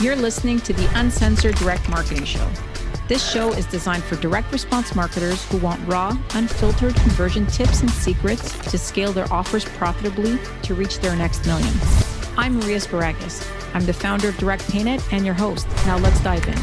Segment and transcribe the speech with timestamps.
[0.00, 2.48] You're listening to the Uncensored Direct Marketing Show.
[3.08, 7.90] This show is designed for direct response marketers who want raw, unfiltered conversion tips and
[7.90, 11.74] secrets to scale their offers profitably to reach their next million.
[12.36, 13.44] I'm Maria Sparagis.
[13.74, 15.66] I'm the founder of Direct Painted and your host.
[15.84, 16.56] Now let's dive in.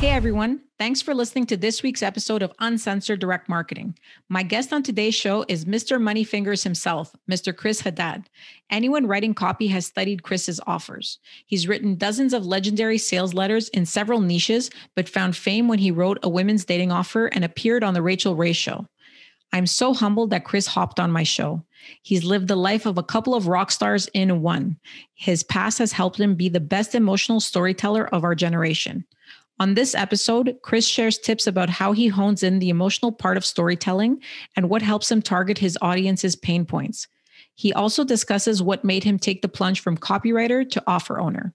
[0.00, 3.98] Hey everyone, thanks for listening to this week's episode of Uncensored Direct Marketing.
[4.28, 6.00] My guest on today's show is Mr.
[6.00, 7.54] Moneyfingers himself, Mr.
[7.54, 8.30] Chris Haddad.
[8.70, 11.18] Anyone writing copy has studied Chris's offers.
[11.46, 15.90] He's written dozens of legendary sales letters in several niches, but found fame when he
[15.90, 18.86] wrote a women's dating offer and appeared on The Rachael Ray Show.
[19.52, 21.64] I'm so humbled that Chris hopped on my show.
[22.02, 24.78] He's lived the life of a couple of rock stars in one.
[25.14, 29.04] His past has helped him be the best emotional storyteller of our generation.
[29.60, 33.44] On this episode, Chris shares tips about how he hones in the emotional part of
[33.44, 34.22] storytelling
[34.54, 37.08] and what helps him target his audience's pain points.
[37.56, 41.54] He also discusses what made him take the plunge from copywriter to offer owner.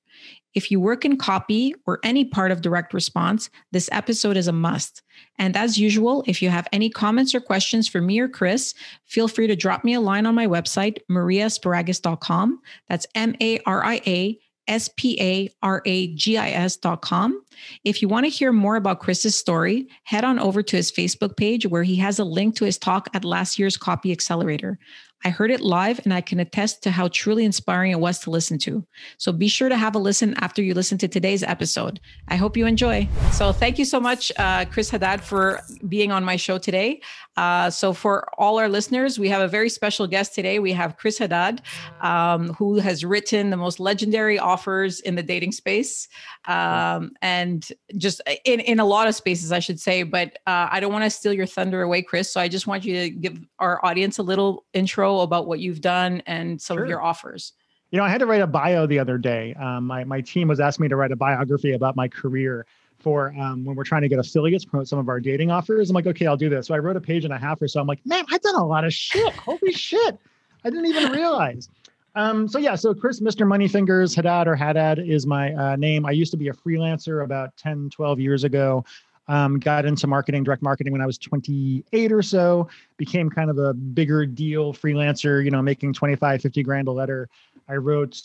[0.54, 4.52] If you work in copy or any part of direct response, this episode is a
[4.52, 5.02] must.
[5.40, 8.74] And as usual, if you have any comments or questions for me or Chris,
[9.06, 12.60] feel free to drop me a line on my website, mariasparagis.com.
[12.90, 17.02] That's M A R I A S P A R A G I S dot
[17.02, 17.44] com.
[17.84, 21.38] If you want to hear more about Chris's story, head on over to his Facebook
[21.38, 24.80] page where he has a link to his talk at last year's Copy Accelerator.
[25.26, 28.30] I heard it live and I can attest to how truly inspiring it was to
[28.30, 28.86] listen to.
[29.18, 32.02] So be sure to have a listen after you listen to today's episode.
[32.28, 33.08] I hope you enjoy.
[33.32, 37.00] So thank you so much, uh, Chris Haddad, for being on my show today.
[37.36, 40.60] Uh, so for all our listeners, we have a very special guest today.
[40.60, 41.62] We have Chris Haddad,
[42.02, 46.08] um, who has written the most legendary offers in the dating space,
[46.46, 47.68] um, and
[47.98, 50.04] just in in a lot of spaces, I should say.
[50.04, 52.32] But uh, I don't want to steal your thunder away, Chris.
[52.32, 55.82] So I just want you to give our audience a little intro about what you've
[55.82, 56.84] done and some sure.
[56.84, 57.54] of your offers.
[57.92, 59.54] You know, I had to write a bio the other day.
[59.56, 62.66] Um, my my team was asking me to write a biography about my career
[63.04, 65.90] for um, when we're trying to get affiliates promote some of our dating offers.
[65.90, 66.68] I'm like, okay, I'll do this.
[66.68, 67.82] So I wrote a page and a half or so.
[67.82, 69.34] I'm like, man, I've done a lot of shit.
[69.34, 70.18] Holy shit.
[70.64, 71.70] I didn't even realize.
[72.16, 73.46] Um, so yeah, so Chris, Mr.
[73.46, 76.06] Moneyfingers, Haddad or Haddad is my uh, name.
[76.06, 78.86] I used to be a freelancer about 10, 12 years ago.
[79.28, 82.68] Um, got into marketing, direct marketing when I was 28 or so,
[82.98, 87.30] became kind of a bigger deal freelancer, you know, making 25, 50 grand a letter.
[87.70, 88.22] I wrote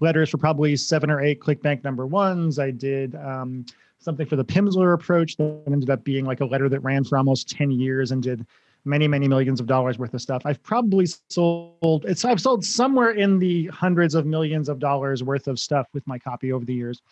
[0.00, 2.58] letters for probably seven or eight ClickBank number ones.
[2.58, 3.66] I did um,
[3.98, 7.18] something for the Pimsleur approach that ended up being like a letter that ran for
[7.18, 8.46] almost 10 years and did
[8.84, 10.42] many, many millions of dollars worth of stuff.
[10.44, 15.48] I've probably sold it's I've sold somewhere in the hundreds of millions of dollars worth
[15.48, 17.02] of stuff with my copy over the years.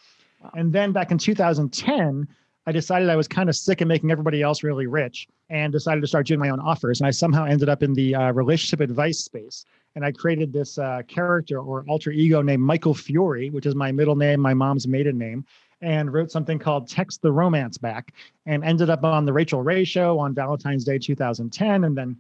[0.43, 0.53] Wow.
[0.55, 2.29] And then back in 2010,
[2.67, 6.01] I decided I was kind of sick of making everybody else really rich and decided
[6.01, 7.01] to start doing my own offers.
[7.01, 10.79] And I somehow ended up in the uh, relationship advice space and I created this
[10.79, 14.89] uh, character or alter ego named Michael Fiore, which is my middle name, my mom's
[14.89, 15.45] maiden name,
[15.81, 18.13] and wrote something called Text the Romance Back,
[18.47, 22.17] and ended up on the Rachael Ray Show on Valentine's Day 2010, and then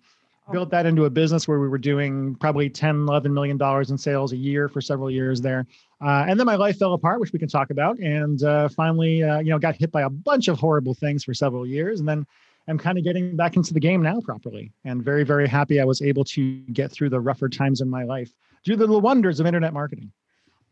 [0.49, 0.53] oh.
[0.53, 3.99] built that into a business where we were doing probably 10 11 million dollars in
[3.99, 5.67] sales a year for several years there
[6.01, 9.23] uh, and then my life fell apart which we can talk about and uh, finally
[9.23, 12.09] uh, you know got hit by a bunch of horrible things for several years and
[12.09, 12.27] then
[12.69, 15.85] am kind of getting back into the game now properly and very, very happy I
[15.85, 18.33] was able to get through the rougher times in my life
[18.65, 20.13] due to the wonders of internet marketing.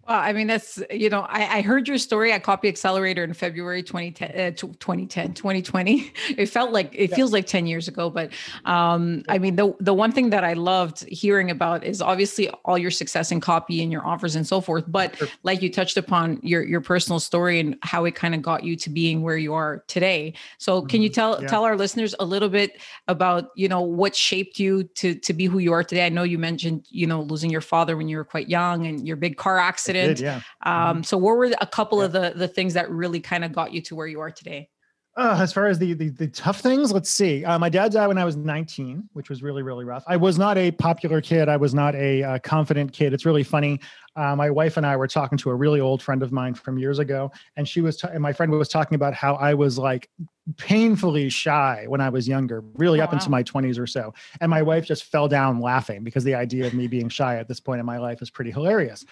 [0.08, 3.32] Well, I mean, that's, you know, I, I heard your story at Copy Accelerator in
[3.34, 6.12] February 2010, uh, 2010, 2020.
[6.32, 7.16] It felt like, it yeah.
[7.16, 8.08] feels like 10 years ago.
[8.08, 8.32] But
[8.64, 12.78] um, I mean, the, the one thing that I loved hearing about is obviously all
[12.78, 14.84] your success in copy and your offers and so forth.
[14.88, 15.28] But sure.
[15.42, 18.76] like you touched upon your, your personal story and how it kind of got you
[18.76, 20.32] to being where you are today.
[20.58, 20.88] So mm-hmm.
[20.88, 21.48] can you tell, yeah.
[21.48, 25.44] tell our listeners a little bit about, you know, what shaped you to, to be
[25.44, 26.06] who you are today?
[26.06, 29.06] I know you mentioned, you know, losing your father when you were quite young and
[29.06, 30.18] your big car accident accident.
[30.18, 30.40] Did, yeah.
[30.62, 31.02] Um, mm-hmm.
[31.02, 32.04] So, what were a couple yeah.
[32.04, 34.68] of the the things that really kind of got you to where you are today?
[35.14, 37.44] Uh, as far as the, the, the tough things, let's see.
[37.44, 40.04] Uh, my dad died when I was 19, which was really really rough.
[40.06, 41.50] I was not a popular kid.
[41.50, 43.12] I was not a uh, confident kid.
[43.12, 43.78] It's really funny.
[44.16, 46.78] Uh, my wife and I were talking to a really old friend of mine from
[46.78, 49.78] years ago, and she was, t- and my friend was talking about how I was
[49.78, 50.08] like
[50.56, 53.18] painfully shy when I was younger, really oh, up wow.
[53.18, 54.12] into my 20s or so.
[54.40, 57.48] And my wife just fell down laughing because the idea of me being shy at
[57.48, 59.04] this point in my life is pretty hilarious.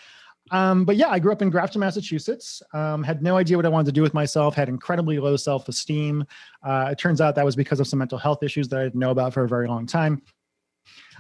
[0.50, 2.62] Um, but yeah, I grew up in Grafton, Massachusetts.
[2.73, 4.55] Um, had no idea what I wanted to do with myself.
[4.55, 6.25] Had incredibly low self-esteem.
[6.62, 8.99] Uh, it turns out that was because of some mental health issues that I didn't
[8.99, 10.23] know about for a very long time.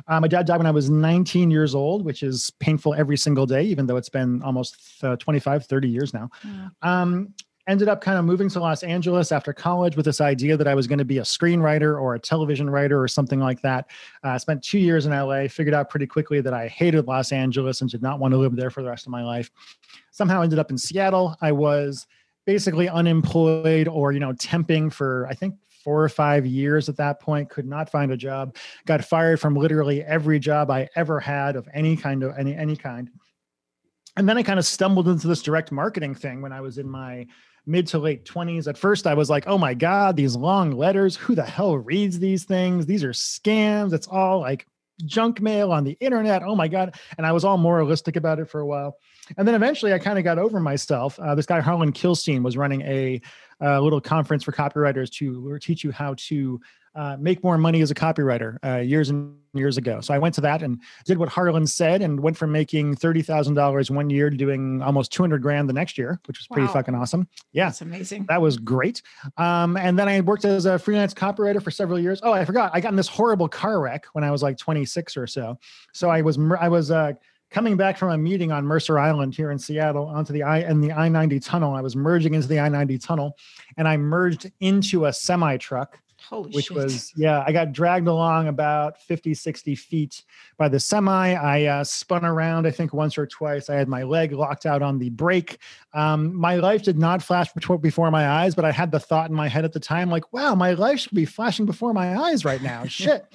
[0.08, 3.46] Uh, my dad died when I was 19 years old, which is painful every single
[3.46, 6.30] day, even though it's been almost uh, 25, 30 years now.
[6.44, 6.68] Yeah.
[6.82, 7.34] Um,
[7.68, 10.74] ended up kind of moving to Los Angeles after college with this idea that I
[10.74, 13.90] was going to be a screenwriter or a television writer or something like that.
[14.22, 17.32] I uh, spent two years in LA, figured out pretty quickly that I hated Los
[17.32, 19.50] Angeles and did not want to live there for the rest of my life.
[20.10, 21.36] Somehow ended up in Seattle.
[21.40, 22.06] I was
[22.46, 25.54] basically unemployed or, you know, temping for, I think,
[25.84, 28.54] four or five years at that point could not find a job
[28.86, 32.76] got fired from literally every job i ever had of any kind of any any
[32.76, 33.08] kind
[34.18, 36.88] and then i kind of stumbled into this direct marketing thing when i was in
[36.88, 37.26] my
[37.70, 38.66] mid to late 20s.
[38.66, 41.16] At first, I was like, oh my God, these long letters.
[41.16, 42.86] Who the hell reads these things?
[42.86, 43.92] These are scams.
[43.92, 44.66] It's all like
[45.06, 46.42] junk mail on the internet.
[46.42, 46.94] Oh my God.
[47.16, 48.96] And I was all moralistic about it for a while.
[49.36, 51.18] And then eventually I kind of got over myself.
[51.18, 53.20] Uh, this guy, Harlan Kilstein, was running a,
[53.60, 56.60] a little conference for copywriters to teach you how to
[56.94, 60.00] uh, make more money as a copywriter uh, years and years ago.
[60.00, 63.90] So I went to that and did what Harlan said and went from making $30,000
[63.90, 66.72] one year to doing almost 200 grand the next year, which was pretty wow.
[66.72, 67.28] fucking awesome.
[67.52, 67.66] Yeah.
[67.66, 68.26] That's amazing.
[68.28, 69.02] That was great.
[69.36, 72.20] Um, and then I worked as a freelance copywriter for several years.
[72.22, 72.70] Oh, I forgot.
[72.74, 75.58] I got in this horrible car wreck when I was like 26 or so.
[75.92, 77.12] So I was, I was, uh,
[77.50, 80.82] coming back from a meeting on Mercer Island here in Seattle onto the I and
[80.82, 81.74] the I-90 tunnel.
[81.74, 83.36] I was merging into the I-90 tunnel
[83.76, 85.98] and I merged into a semi truck
[86.30, 86.76] Holy which shit.
[86.76, 90.24] was yeah i got dragged along about 50 60 feet
[90.58, 94.04] by the semi i uh, spun around i think once or twice i had my
[94.04, 95.58] leg locked out on the brake
[95.92, 97.48] um, my life did not flash
[97.82, 100.32] before my eyes but i had the thought in my head at the time like
[100.32, 103.26] wow my life should be flashing before my eyes right now shit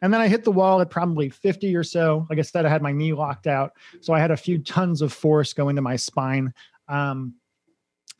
[0.00, 2.26] and then I hit the wall at probably 50 or so.
[2.28, 3.74] Like I said, I had my knee locked out.
[4.00, 6.52] So I had a few tons of force go into my spine.
[6.88, 7.36] Um,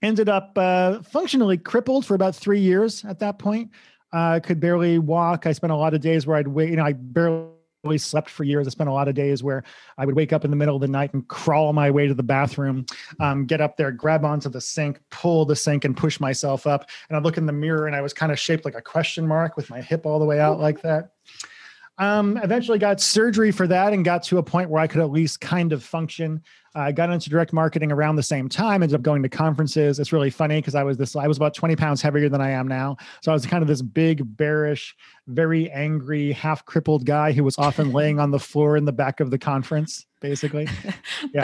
[0.01, 3.71] ended up uh, functionally crippled for about three years at that point
[4.13, 5.47] uh, could barely walk.
[5.47, 7.49] I spent a lot of days where I'd wait, you know, I barely
[7.97, 8.67] slept for years.
[8.67, 9.65] I spent a lot of days where
[9.99, 12.15] I would wake up in the middle of the night and crawl my way to
[12.15, 12.87] the bathroom,
[13.21, 16.89] um, get up there, grab onto the sink, pull the sink, and push myself up.
[17.09, 19.27] And I'd look in the mirror and I was kind of shaped like a question
[19.27, 21.11] mark with my hip all the way out like that.
[21.99, 25.11] Um, eventually got surgery for that and got to a point where I could at
[25.11, 26.43] least kind of function.
[26.75, 28.83] I uh, got into direct marketing around the same time.
[28.83, 29.99] Ended up going to conferences.
[29.99, 31.15] It's really funny because I was this.
[31.15, 32.97] I was about 20 pounds heavier than I am now.
[33.23, 34.97] So I was kind of this big, bearish,
[35.27, 39.21] very angry, half crippled guy who was often laying on the floor in the back
[39.21, 40.07] of the conference.
[40.21, 40.93] Basically, yeah.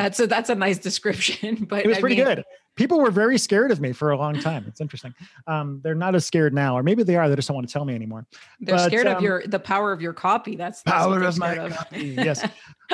[0.02, 1.66] that's a that's a nice description.
[1.68, 2.44] But it was pretty mean, good
[2.78, 4.64] people were very scared of me for a long time.
[4.68, 5.12] It's interesting.
[5.46, 7.28] Um, they're not as scared now, or maybe they are.
[7.28, 8.24] They just don't want to tell me anymore.
[8.60, 10.56] They're but, scared um, of your the power of your copy.
[10.56, 11.72] That's, that's power of my of.
[11.72, 11.98] copy.
[12.16, 12.48] yes.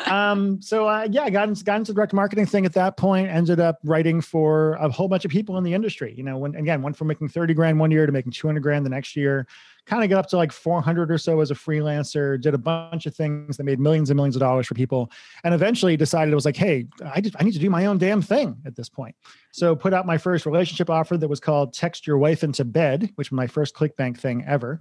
[0.07, 2.97] um, so uh, yeah, I got into, got into the direct marketing thing at that
[2.97, 3.29] point.
[3.29, 6.15] Ended up writing for a whole bunch of people in the industry.
[6.17, 8.63] You know, when again went from making thirty grand one year to making two hundred
[8.63, 9.47] grand the next year
[9.87, 13.07] kind of got up to like 400 or so as a freelancer, did a bunch
[13.07, 15.11] of things that made millions and millions of dollars for people,
[15.45, 17.99] and eventually decided it was like, hey, I, just, I need to do my own
[17.99, 19.15] damn thing at this point.
[19.53, 23.11] So put out my first relationship offer that was called Text Your Wife into Bed,
[23.17, 24.81] which was my first ClickBank thing ever.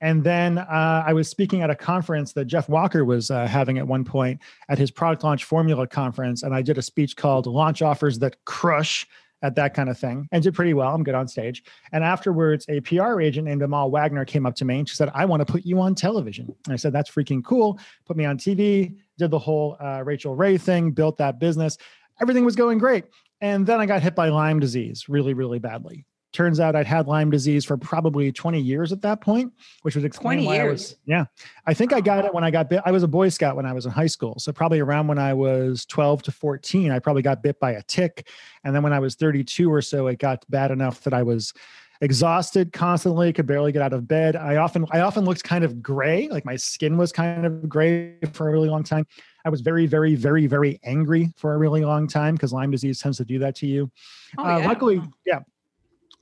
[0.00, 3.78] And then uh, I was speaking at a conference that Jeff Walker was uh, having
[3.78, 6.42] at one point at his product launch formula conference.
[6.42, 9.06] And I did a speech called Launch Offers That Crush
[9.44, 10.92] at that kind of thing and did pretty well.
[10.94, 11.62] I'm good on stage.
[11.92, 15.10] And afterwards, a PR agent named Amal Wagner came up to me and she said,
[15.14, 16.52] I want to put you on television.
[16.64, 17.78] And I said, That's freaking cool.
[18.06, 21.76] Put me on TV, did the whole uh, Rachael Ray thing, built that business.
[22.22, 23.04] Everything was going great.
[23.42, 26.06] And then I got hit by Lyme disease really, really badly.
[26.34, 29.52] Turns out I'd had Lyme disease for probably 20 years at that point,
[29.82, 30.66] which was explain 20 why years.
[30.66, 31.24] I was, yeah.
[31.64, 32.82] I think I got it when I got bit.
[32.84, 34.34] I was a Boy Scout when I was in high school.
[34.40, 37.82] So probably around when I was 12 to 14, I probably got bit by a
[37.82, 38.28] tick.
[38.64, 41.54] And then when I was 32 or so, it got bad enough that I was
[42.00, 45.80] exhausted constantly could barely get out of bed i often i often looked kind of
[45.80, 49.06] gray like my skin was kind of gray for a really long time
[49.44, 52.98] i was very very very very angry for a really long time because lyme disease
[52.98, 53.88] tends to do that to you
[54.38, 54.66] oh, uh, yeah.
[54.66, 55.38] luckily yeah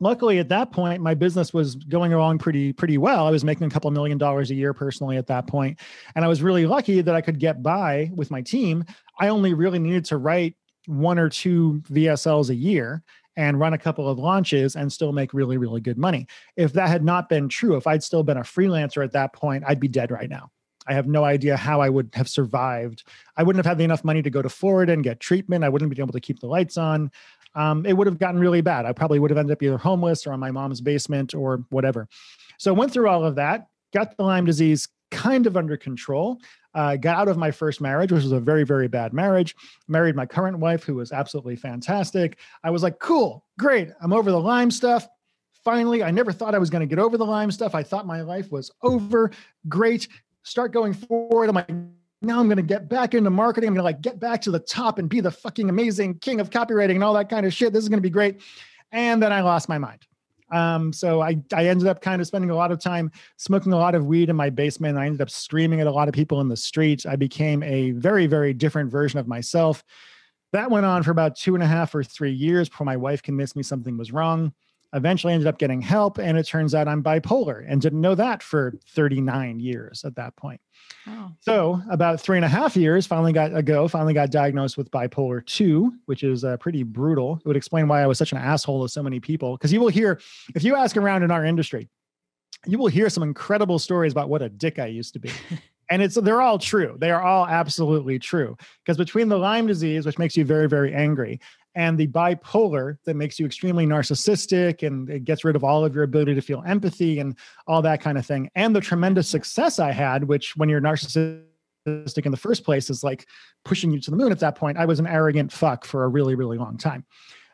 [0.03, 3.27] luckily at that point my business was going along pretty pretty well.
[3.27, 5.79] I was making a couple million dollars a year personally at that point.
[6.15, 8.85] And i was really lucky that i could get by with my team.
[9.19, 10.57] I only really needed to write
[10.87, 13.03] one or two vsls a year
[13.37, 16.27] and run a couple of launches and still make really really good money.
[16.57, 19.65] If that had not been true if i'd still been a freelancer at that point
[19.67, 20.51] i'd be dead right now.
[20.85, 23.05] I have no idea how I would have survived.
[23.37, 25.63] I wouldn't have had enough money to go to Florida and get treatment.
[25.63, 27.13] I wouldn't be able to keep the lights on
[27.55, 28.87] um, it would have gotten really bad.
[28.87, 32.09] I probably would have ended up either homeless or in my mom's basement or whatever.
[32.59, 36.39] So went through all of that, got the Lyme disease kind of under control.
[36.75, 39.55] Uh, got out of my first marriage, which was a very, very bad marriage.
[39.89, 42.39] Married my current wife, who was absolutely fantastic.
[42.65, 43.91] I was like, cool, great.
[44.01, 45.07] I'm over the Lyme stuff.
[45.65, 47.75] Finally, I never thought I was going to get over the Lyme stuff.
[47.75, 49.31] I thought my life was over.
[49.69, 50.09] Great.
[50.45, 51.51] Start going forward.
[51.51, 51.71] I'm like,
[52.23, 53.69] now I'm going to get back into marketing.
[53.69, 56.41] I'm going to like get back to the top and be the fucking amazing king
[56.41, 57.73] of copywriting and all that kind of shit.
[57.73, 58.41] This is going to be great.
[58.93, 60.07] And then I lost my mind.
[60.53, 63.79] Um, so I, I ended up kind of spending a lot of time smoking a
[63.79, 64.99] lot of weed in my basement.
[64.99, 67.07] I ended up screaming at a lot of people in the streets.
[67.07, 69.83] I became a very, very different version of myself.
[70.53, 73.23] That went on for about two and a half or three years before my wife
[73.23, 74.53] convinced me something was wrong.
[74.95, 78.43] Eventually ended up getting help, and it turns out I'm bipolar and didn't know that
[78.43, 80.61] for 39 years at that point.
[81.07, 81.33] Oh.
[81.41, 85.45] So about three and a half years, finally got ago, finally got diagnosed with bipolar
[85.47, 87.41] two, which is uh, pretty brutal.
[87.45, 89.57] It would explain why I was such an asshole to so many people.
[89.57, 90.21] Because you will hear,
[90.55, 91.89] if you ask around in our industry,
[92.67, 95.31] you will hear some incredible stories about what a dick I used to be.
[95.91, 96.97] and it's they're all true.
[96.99, 98.57] They are all absolutely true.
[98.85, 101.41] Because between the Lyme disease, which makes you very, very angry,
[101.75, 105.95] and the bipolar that makes you extremely narcissistic and it gets rid of all of
[105.95, 107.37] your ability to feel empathy and
[107.67, 108.51] all that kind of thing.
[108.55, 111.45] And the tremendous success I had, which when you're narcissistic
[111.87, 113.27] in the first place is like
[113.65, 114.79] pushing you to the moon at that point.
[114.79, 117.05] I was an arrogant fuck for a really, really long time.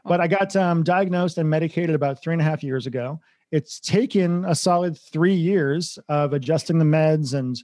[0.05, 3.21] But I got um, diagnosed and medicated about three and a half years ago.
[3.51, 7.57] It's taken a solid three years of adjusting the meds and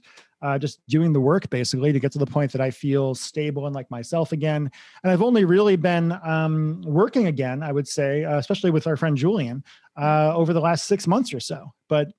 [0.45, 3.65] uh, just doing the work basically to get to the point that I feel stable
[3.65, 4.69] and like myself again.
[5.03, 8.95] And I've only really been um, working again, I would say, uh, especially with our
[8.95, 9.63] friend Julian,
[9.99, 11.73] uh, over the last six months or so.
[11.89, 12.09] But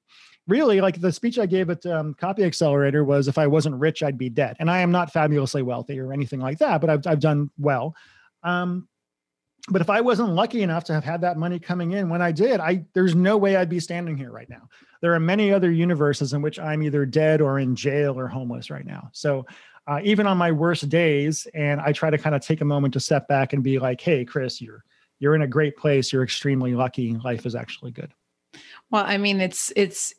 [0.48, 4.02] really, like the speech I gave at um, Copy Accelerator was if I wasn't rich,
[4.02, 4.56] I'd be dead.
[4.58, 7.94] And I am not fabulously wealthy or anything like that, but I've, I've done well.
[8.42, 8.88] Um,
[9.68, 12.32] but if I wasn't lucky enough to have had that money coming in when I
[12.32, 14.68] did, I there's no way I'd be standing here right now.
[15.00, 18.70] There are many other universes in which I'm either dead or in jail or homeless
[18.70, 19.10] right now.
[19.12, 19.46] So
[19.88, 22.94] uh, even on my worst days, and I try to kind of take a moment
[22.94, 24.84] to step back and be like, "Hey, Chris, you're
[25.18, 26.12] you're in a great place.
[26.12, 27.14] You're extremely lucky.
[27.16, 28.12] Life is actually good."
[28.90, 30.14] Well, I mean, it's it's.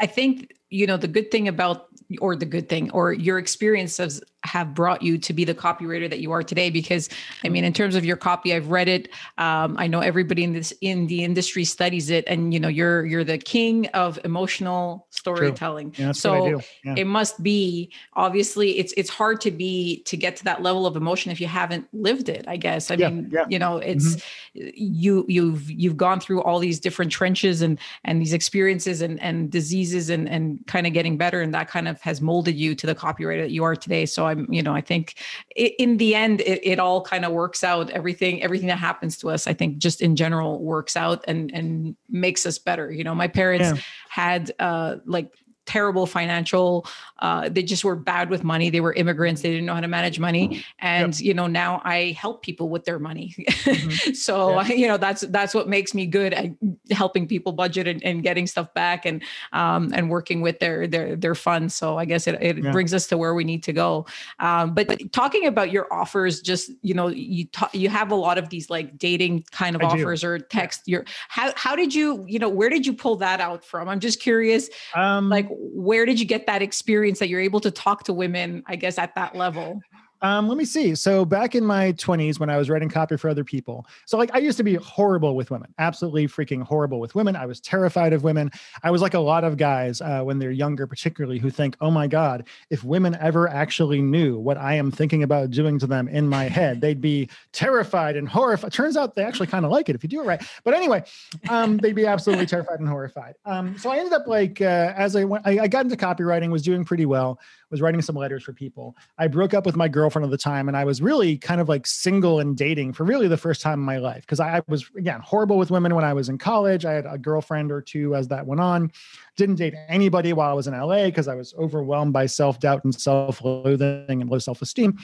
[0.00, 1.88] I think you know the good thing about
[2.20, 6.20] or the good thing or your experiences have brought you to be the copywriter that
[6.20, 7.08] you are today because
[7.44, 9.08] i mean in terms of your copy i've read it.
[9.36, 13.04] Um, i know everybody in this in the industry studies it and you know you're
[13.04, 15.94] you're the king of emotional storytelling.
[15.96, 16.94] Yeah, so yeah.
[16.96, 20.96] it must be obviously it's it's hard to be to get to that level of
[20.96, 22.90] emotion if you haven't lived it i guess.
[22.90, 24.68] I yeah, mean you know it's mm-hmm.
[24.74, 29.50] you you've you've gone through all these different trenches and and these experiences and and
[29.50, 32.86] diseases and and kind of getting better and that kind of has molded you to
[32.86, 34.06] the copywriter that you are today.
[34.06, 35.14] So i'm you know i think
[35.56, 39.30] in the end it, it all kind of works out everything everything that happens to
[39.30, 43.14] us i think just in general works out and and makes us better you know
[43.14, 43.82] my parents yeah.
[44.08, 45.32] had uh like
[45.68, 46.86] terrible financial
[47.18, 49.86] uh, they just were bad with money they were immigrants they didn't know how to
[49.86, 51.26] manage money and yep.
[51.26, 54.12] you know now i help people with their money mm-hmm.
[54.14, 54.68] so yeah.
[54.72, 56.46] you know that's that's what makes me good at
[56.90, 59.22] helping people budget and, and getting stuff back and
[59.52, 62.72] um, and working with their their their funds so i guess it, it yeah.
[62.72, 64.06] brings us to where we need to go
[64.38, 68.38] um, but talking about your offers just you know you ta- you have a lot
[68.38, 70.28] of these like dating kind of I offers do.
[70.28, 73.62] or text your how how did you you know where did you pull that out
[73.62, 77.60] from i'm just curious um, like where did you get that experience that you're able
[77.60, 79.80] to talk to women, I guess, at that level?
[80.20, 80.94] Um, let me see.
[80.94, 84.30] So back in my 20s when I was writing copy for other people, so like
[84.34, 87.36] I used to be horrible with women, absolutely freaking horrible with women.
[87.36, 88.50] I was terrified of women.
[88.82, 91.90] I was like a lot of guys uh, when they're younger, particularly who think, oh
[91.90, 96.08] my God, if women ever actually knew what I am thinking about doing to them
[96.08, 98.72] in my head, they'd be terrified and horrified.
[98.72, 100.42] Turns out they actually kind of like it if you do it right.
[100.64, 101.04] But anyway,
[101.48, 103.34] um, they'd be absolutely terrified and horrified.
[103.44, 106.50] Um, so I ended up like, uh, as I went, I, I got into copywriting,
[106.50, 107.38] was doing pretty well
[107.70, 108.96] was writing some letters for people.
[109.18, 111.68] I broke up with my girlfriend at the time, and I was really kind of
[111.68, 114.90] like single and dating for really the first time in my life because I was
[114.96, 116.84] again horrible with women when I was in college.
[116.84, 118.90] I had a girlfriend or two as that went on.
[119.36, 122.84] Didn't date anybody while I was in LA because I was overwhelmed by self doubt
[122.84, 124.98] and self loathing and low self esteem.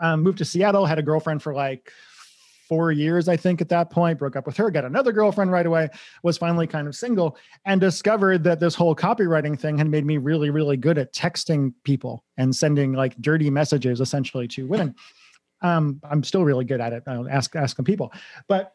[0.00, 1.92] Um, moved to Seattle, had a girlfriend for like
[2.68, 5.66] four years, I think, at that point, broke up with her, got another girlfriend right
[5.66, 5.88] away,
[6.22, 10.16] was finally kind of single, and discovered that this whole copywriting thing had made me
[10.16, 14.94] really, really good at texting people and sending like dirty messages essentially to women.
[15.62, 17.02] Um, I'm still really good at it.
[17.06, 18.12] I'll ask asking people.
[18.48, 18.72] But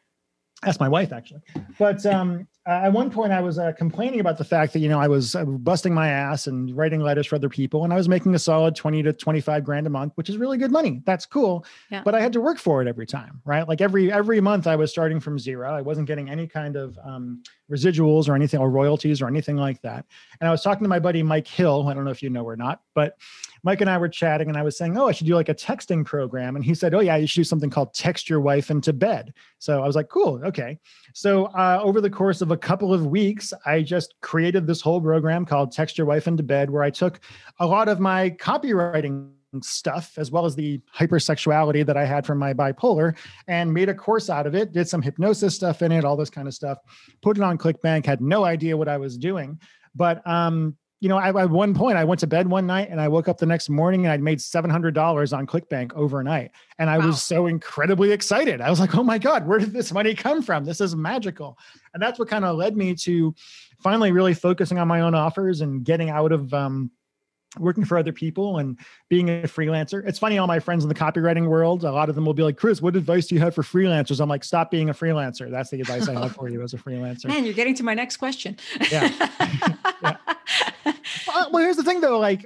[0.66, 1.42] ask my wife actually.
[1.78, 5.00] But um, at one point, I was uh, complaining about the fact that you know
[5.00, 8.10] I was uh, busting my ass and writing letters for other people, and I was
[8.10, 11.02] making a solid twenty to twenty five grand a month, which is really good money.
[11.06, 11.66] That's cool.
[11.90, 12.02] Yeah.
[12.04, 13.68] But I had to work for it every time, right?
[13.68, 15.74] Like every every month, I was starting from zero.
[15.74, 19.82] I wasn't getting any kind of um, residuals or anything or royalties or anything like
[19.82, 20.06] that.
[20.42, 21.88] And I was talking to my buddy Mike Hill.
[21.88, 23.18] I don't know if you know or not, but
[23.64, 25.56] Mike and I were chatting, and I was saying, "Oh, I should do like a
[25.56, 28.72] texting program." And he said, "Oh yeah, you should do something called text your wife
[28.72, 30.80] into bed." So I was like, "Cool, okay."
[31.14, 35.02] So uh, over the course of a couple of weeks, I just created this whole
[35.02, 37.20] program called Text Your Wife into Bed, where I took
[37.60, 42.38] a lot of my copywriting stuff as well as the hypersexuality that I had from
[42.38, 46.06] my bipolar and made a course out of it, did some hypnosis stuff in it,
[46.06, 46.78] all this kind of stuff,
[47.22, 49.60] put it on ClickBank, had no idea what I was doing.
[49.96, 53.00] But um, you know, I, at one point I went to bed one night and
[53.00, 56.52] I woke up the next morning and I'd made $700 on ClickBank overnight.
[56.78, 57.08] And I wow.
[57.08, 58.60] was so incredibly excited.
[58.60, 60.66] I was like, oh my God, where did this money come from?
[60.66, 61.58] This is magical.
[61.94, 63.34] And that's what kind of led me to
[63.82, 66.92] finally really focusing on my own offers and getting out of um,
[67.58, 68.78] working for other people and
[69.08, 70.06] being a freelancer.
[70.06, 72.44] It's funny, all my friends in the copywriting world, a lot of them will be
[72.44, 74.20] like, Chris, what advice do you have for freelancers?
[74.20, 75.50] I'm like, stop being a freelancer.
[75.50, 77.28] That's the advice I have for you as a freelancer.
[77.28, 78.58] Man, you're getting to my next question.
[78.92, 79.30] yeah.
[80.04, 80.18] yeah.
[81.40, 82.46] Well, well, here's the thing though, like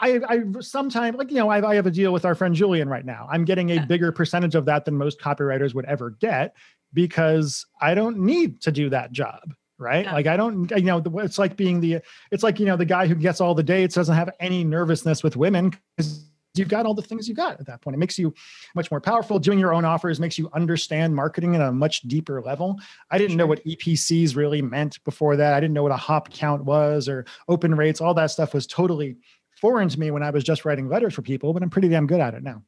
[0.00, 2.88] I, I sometimes like you know I, I, have a deal with our friend Julian
[2.88, 3.28] right now.
[3.30, 3.84] I'm getting a yeah.
[3.84, 6.56] bigger percentage of that than most copywriters would ever get
[6.94, 10.04] because I don't need to do that job right?
[10.04, 10.12] Yeah.
[10.12, 13.06] Like I don't, you know, it's like being the, it's like you know the guy
[13.06, 16.94] who gets all the dates doesn't have any nervousness with women because you've got all
[16.94, 17.94] the things you got at that point.
[17.94, 18.34] It makes you
[18.74, 19.38] much more powerful.
[19.38, 22.78] Doing your own offers makes you understand marketing at a much deeper level.
[23.10, 23.38] I didn't sure.
[23.38, 25.54] know what EPCs really meant before that.
[25.54, 28.00] I didn't know what a hop count was or open rates.
[28.00, 29.16] All that stuff was totally
[29.60, 32.06] foreign to me when I was just writing letters for people, but I'm pretty damn
[32.06, 32.62] good at it now.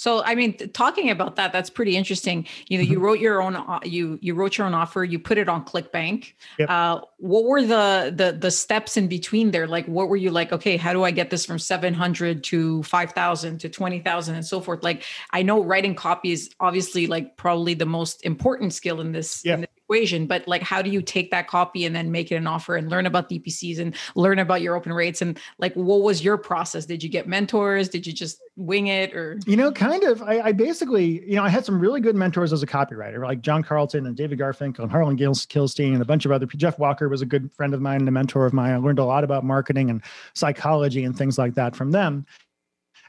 [0.00, 2.46] So, I mean, talking about that, that's pretty interesting.
[2.68, 2.92] You know, mm-hmm.
[2.94, 5.62] you wrote your own, uh, you you wrote your own offer, you put it on
[5.62, 6.32] ClickBank.
[6.58, 6.70] Yep.
[6.70, 9.66] Uh, what were the the the steps in between there?
[9.66, 10.52] Like, what were you like?
[10.52, 14.36] Okay, how do I get this from seven hundred to five thousand to twenty thousand
[14.36, 14.82] and so forth?
[14.82, 19.44] Like, I know writing copy is obviously like probably the most important skill in this,
[19.44, 22.36] in this equation but like how do you take that copy and then make it
[22.36, 25.20] an offer and learn about EPCs and learn about your open rates?
[25.20, 26.86] And like what was your process?
[26.86, 27.88] Did you get mentors?
[27.88, 29.38] Did you just wing it or?
[29.46, 30.22] You know kind of.
[30.22, 33.40] I, I basically you know i had some really good mentors as a copywriter like
[33.40, 36.78] john carlton and david garfinkel and harlan Gils- kilstein and a bunch of other jeff
[36.78, 38.72] walker was a good friend of mine and a mentor of mine.
[38.72, 40.02] I learned a lot about marketing and
[40.34, 42.26] psychology and things like that from them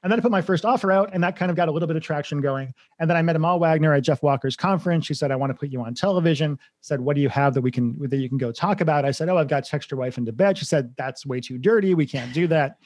[0.03, 1.87] and then I put my first offer out, and that kind of got a little
[1.87, 2.73] bit of traction going.
[2.99, 5.05] And then I met Amal Wagner at Jeff Walker's conference.
[5.05, 7.61] She said, "I want to put you on television." Said, "What do you have that
[7.61, 9.99] we can that you can go talk about?" I said, "Oh, I've got text your
[9.99, 11.93] wife into bed." She said, "That's way too dirty.
[11.93, 12.77] We can't do that."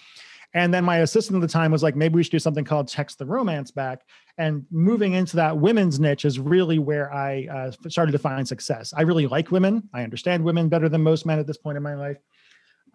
[0.55, 2.87] And then my assistant at the time was like, maybe we should do something called
[2.87, 4.03] Text the Romance Back.
[4.37, 8.93] And moving into that women's niche is really where I uh, started to find success.
[8.95, 9.89] I really like women.
[9.93, 12.17] I understand women better than most men at this point in my life.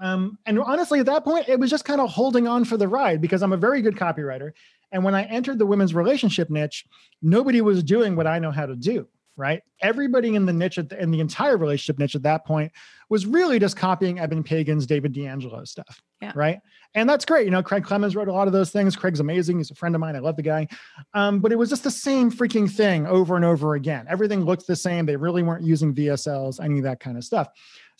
[0.01, 2.89] Um, and honestly, at that point, it was just kind of holding on for the
[2.89, 4.53] ride because I'm a very good copywriter.
[4.93, 6.85] And when I entered the women's relationship niche,
[7.23, 9.07] nobody was doing what I know how to do.
[9.37, 9.63] Right.
[9.81, 12.73] Everybody in the niche the, in the entire relationship niche at that point
[13.09, 16.03] was really just copying Eben Pagan's David D'Angelo stuff.
[16.21, 16.33] Yeah.
[16.35, 16.61] Right.
[16.95, 17.47] And that's great.
[17.47, 18.97] You know, Craig Clemens wrote a lot of those things.
[18.97, 19.57] Craig's amazing.
[19.57, 20.15] He's a friend of mine.
[20.15, 20.69] I love the guy.
[21.15, 24.05] Um, but it was just the same freaking thing over and over again.
[24.11, 25.07] Everything looked the same.
[25.07, 27.49] They really weren't using VSLs, any of that kind of stuff.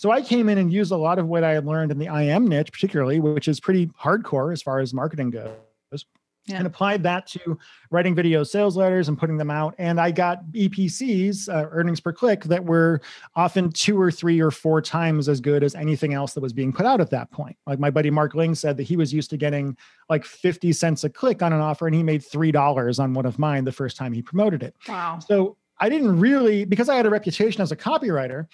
[0.01, 2.07] So I came in and used a lot of what I had learned in the
[2.07, 6.07] IM niche, particularly, which is pretty hardcore as far as marketing goes.
[6.47, 6.57] Yeah.
[6.57, 7.59] and applied that to
[7.91, 9.75] writing video sales letters and putting them out.
[9.77, 13.03] And I got EPCs, uh, earnings per click, that were
[13.37, 16.73] often two or three or four times as good as anything else that was being
[16.73, 17.57] put out at that point.
[17.67, 19.77] Like my buddy Mark Ling said that he was used to getting
[20.09, 23.39] like 50 cents a click on an offer and he made $3 on one of
[23.39, 24.75] mine the first time he promoted it.
[24.89, 25.19] Wow.
[25.19, 28.47] So I didn't really, because I had a reputation as a copywriter,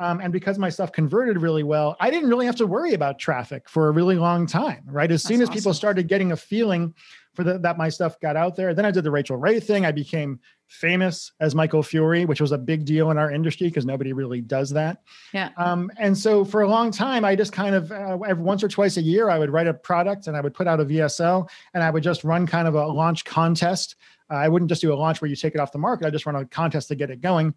[0.00, 3.18] um, and because my stuff converted really well, I didn't really have to worry about
[3.18, 5.10] traffic for a really long time, right?
[5.10, 5.58] As That's soon as awesome.
[5.58, 6.94] people started getting a feeling
[7.34, 9.84] for the, that my stuff got out there, then I did the Rachael Ray thing.
[9.84, 13.84] I became famous as Michael Fiore, which was a big deal in our industry because
[13.84, 15.02] nobody really does that.
[15.32, 15.50] Yeah.
[15.56, 18.68] Um, and so for a long time, I just kind of uh, every once or
[18.68, 21.48] twice a year, I would write a product and I would put out a VSL
[21.74, 23.96] and I would just run kind of a launch contest.
[24.30, 26.06] Uh, I wouldn't just do a launch where you take it off the market.
[26.06, 27.54] I just run a contest to get it going.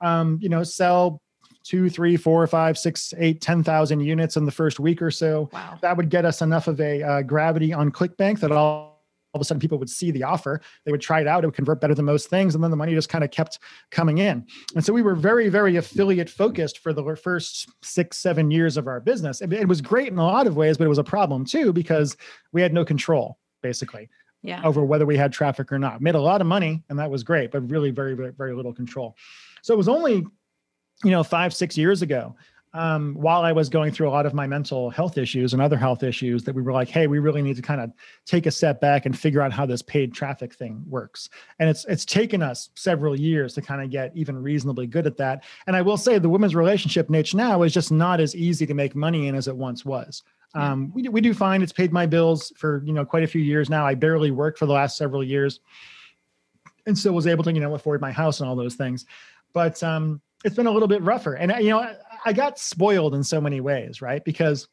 [0.00, 1.22] Um, you know, sell
[1.62, 5.48] two, three, four, five, six, eight, ten thousand units in the first week or so.
[5.52, 5.78] Wow.
[5.82, 8.90] That would get us enough of a uh, gravity on ClickBank that all
[9.32, 11.46] all of a sudden people would see the offer they would try it out it
[11.46, 14.18] would convert better than most things and then the money just kind of kept coming
[14.18, 18.76] in and so we were very very affiliate focused for the first six seven years
[18.76, 20.98] of our business it, it was great in a lot of ways but it was
[20.98, 22.16] a problem too because
[22.52, 24.08] we had no control basically
[24.42, 24.62] yeah.
[24.64, 27.22] over whether we had traffic or not made a lot of money and that was
[27.22, 29.16] great but really very very very little control
[29.62, 30.24] so it was only
[31.04, 32.34] you know, five, six years ago,
[32.72, 35.76] um, while I was going through a lot of my mental health issues and other
[35.76, 37.90] health issues, that we were like, hey, we really need to kind of
[38.26, 41.30] take a step back and figure out how this paid traffic thing works.
[41.58, 45.16] And it's it's taken us several years to kind of get even reasonably good at
[45.16, 45.42] that.
[45.66, 48.74] And I will say the women's relationship niche now is just not as easy to
[48.74, 50.22] make money in as it once was.
[50.54, 53.40] Um, we, we do find it's paid my bills for you know quite a few
[53.40, 53.86] years now.
[53.86, 55.60] I barely worked for the last several years,
[56.86, 59.06] and still was able to you know afford my house and all those things.
[59.52, 61.34] But um, it's been a little bit rougher.
[61.34, 64.24] And you know, I, I got spoiled in so many ways, right?
[64.24, 64.68] Because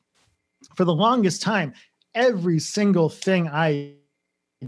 [0.76, 1.74] for the longest time,
[2.16, 3.94] every single thing I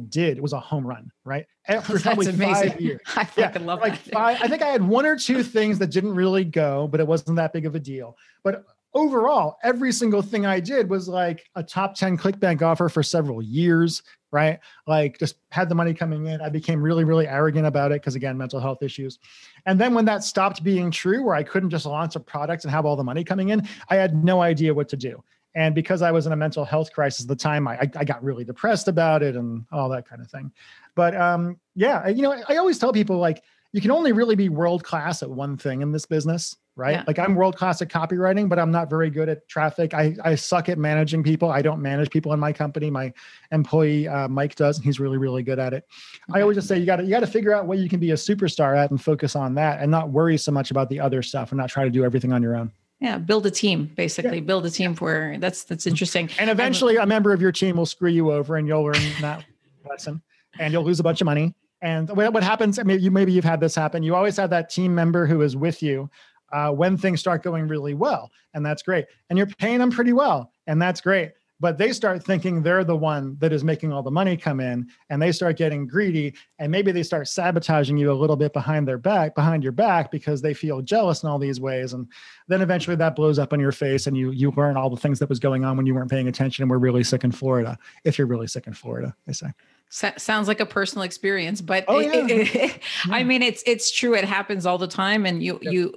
[0.10, 1.46] did was a home run, right?
[1.66, 2.70] Probably That's amazing.
[2.72, 3.02] five years.
[3.16, 4.14] I fucking yeah, love like that.
[4.14, 7.08] Five, I think I had one or two things that didn't really go, but it
[7.08, 8.18] wasn't that big of a deal.
[8.44, 13.04] But overall, every single thing I did was like a top 10 ClickBank offer for
[13.04, 14.60] several years, right?
[14.88, 16.42] Like just had the money coming in.
[16.42, 19.20] I became really, really arrogant about it because again, mental health issues.
[19.66, 22.72] And then when that stopped being true, where I couldn't just launch a product and
[22.72, 25.24] have all the money coming in, I had no idea what to do.
[25.56, 28.24] And because I was in a mental health crisis at the time, I, I got
[28.24, 30.52] really depressed about it and all that kind of thing.
[30.96, 34.50] But um, yeah, you know, I always tell people like, you can only really be
[34.50, 36.94] world class at one thing in this business right?
[36.94, 37.04] Yeah.
[37.06, 39.94] Like I'm world class at copywriting, but I'm not very good at traffic.
[39.94, 41.52] I, I suck at managing people.
[41.52, 42.90] I don't manage people in my company.
[42.90, 43.14] My
[43.52, 45.86] employee uh, Mike does, and he's really really good at it.
[46.30, 46.40] Okay.
[46.40, 48.00] I always just say you got to you got to figure out what you can
[48.00, 51.00] be a superstar at and focus on that, and not worry so much about the
[51.00, 52.72] other stuff, and not try to do everything on your own.
[53.00, 54.38] Yeah, build a team basically.
[54.38, 54.44] Yeah.
[54.44, 56.30] Build a team where that's that's interesting.
[56.40, 59.46] And eventually, a member of your team will screw you over, and you'll learn that
[59.90, 60.22] lesson,
[60.60, 61.54] and you'll lose a bunch of money.
[61.82, 62.78] And what happens?
[62.84, 64.04] Maybe you maybe you've had this happen.
[64.04, 66.10] You always have that team member who is with you
[66.52, 68.32] uh, when things start going really well.
[68.54, 69.06] And that's great.
[69.30, 70.52] And you're paying them pretty well.
[70.68, 71.32] And that's great.
[71.62, 74.88] But they start thinking they're the one that is making all the money come in
[75.10, 76.34] and they start getting greedy.
[76.58, 80.10] And maybe they start sabotaging you a little bit behind their back, behind your back,
[80.10, 81.92] because they feel jealous in all these ways.
[81.92, 82.08] And
[82.48, 85.20] then eventually that blows up in your face and you you learn all the things
[85.20, 87.78] that was going on when you weren't paying attention and we're really sick in Florida,
[88.06, 89.52] if you're really sick in Florida, they say
[89.90, 92.14] sounds like a personal experience but oh, yeah.
[92.14, 93.16] it, it, it, yeah.
[93.16, 94.14] i mean it's it's true.
[94.14, 95.96] It happens all the time and you you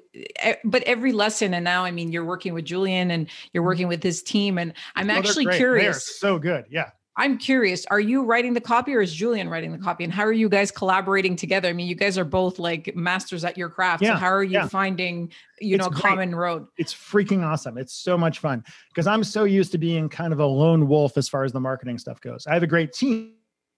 [0.64, 3.68] but every lesson and now i mean you're working with julian and you're mm-hmm.
[3.68, 6.18] working with his team and i'm oh, actually curious.
[6.18, 6.64] so good.
[6.70, 6.90] Yeah.
[7.14, 10.24] I'm curious are you writing the copy or is julian writing the copy and how
[10.24, 11.68] are you guys collaborating together?
[11.68, 14.14] I mean you guys are both like masters at your craft yeah.
[14.14, 16.02] so how are you finding you it's know great.
[16.02, 16.66] common road?
[16.78, 17.76] It's freaking awesome.
[17.76, 21.18] It's so much fun because i'm so used to being kind of a lone wolf
[21.18, 22.46] as far as the marketing stuff goes.
[22.46, 23.34] I have a great team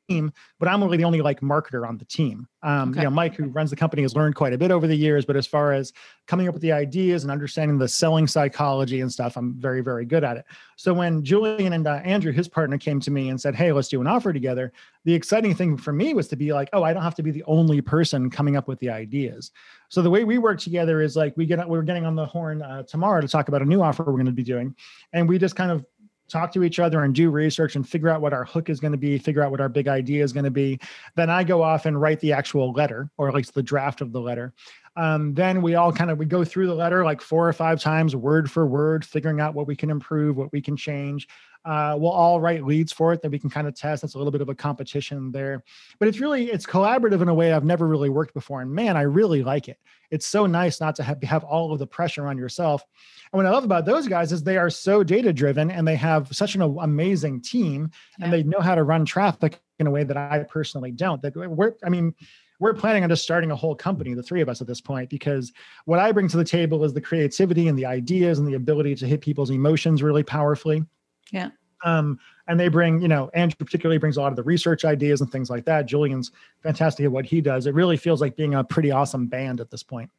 [0.08, 2.46] team, but I'm really the only like marketer on the team.
[2.62, 3.00] Um, okay.
[3.00, 5.24] You know, Mike, who runs the company, has learned quite a bit over the years.
[5.24, 5.92] But as far as
[6.26, 10.04] coming up with the ideas and understanding the selling psychology and stuff, I'm very, very
[10.04, 10.44] good at it.
[10.76, 13.88] So when Julian and uh, Andrew, his partner, came to me and said, "Hey, let's
[13.88, 14.72] do an offer together,"
[15.04, 17.30] the exciting thing for me was to be like, "Oh, I don't have to be
[17.30, 19.50] the only person coming up with the ideas."
[19.88, 22.62] So the way we work together is like we get we're getting on the horn
[22.62, 24.74] uh, tomorrow to talk about a new offer we're going to be doing,
[25.12, 25.84] and we just kind of
[26.28, 28.92] talk to each other and do research and figure out what our hook is going
[28.92, 30.78] to be, figure out what our big idea is going to be.
[31.16, 34.12] Then I go off and write the actual letter, or at least the draft of
[34.12, 34.52] the letter.
[34.96, 37.80] Um, then we all kind of we go through the letter like four or five
[37.80, 41.28] times, word for word, figuring out what we can improve, what we can change.
[41.64, 44.02] Uh, we'll all write leads for it that we can kind of test.
[44.02, 45.64] That's a little bit of a competition there,
[45.98, 48.60] but it's really it's collaborative in a way I've never really worked before.
[48.60, 49.78] And man, I really like it.
[50.10, 52.84] It's so nice not to have, have all of the pressure on yourself.
[53.32, 55.96] And what I love about those guys is they are so data driven and they
[55.96, 58.26] have such an amazing team yeah.
[58.26, 61.20] and they know how to run traffic in a way that I personally don't.
[61.22, 62.14] That we're, I mean,
[62.60, 65.10] we're planning on just starting a whole company, the three of us at this point,
[65.10, 65.52] because
[65.84, 68.94] what I bring to the table is the creativity and the ideas and the ability
[68.96, 70.84] to hit people's emotions really powerfully.
[71.32, 71.50] Yeah.
[71.84, 75.20] Um, and they bring, you know, Andrew particularly brings a lot of the research ideas
[75.20, 75.86] and things like that.
[75.86, 76.30] Julian's
[76.62, 77.66] fantastic at what he does.
[77.66, 80.10] It really feels like being a pretty awesome band at this point.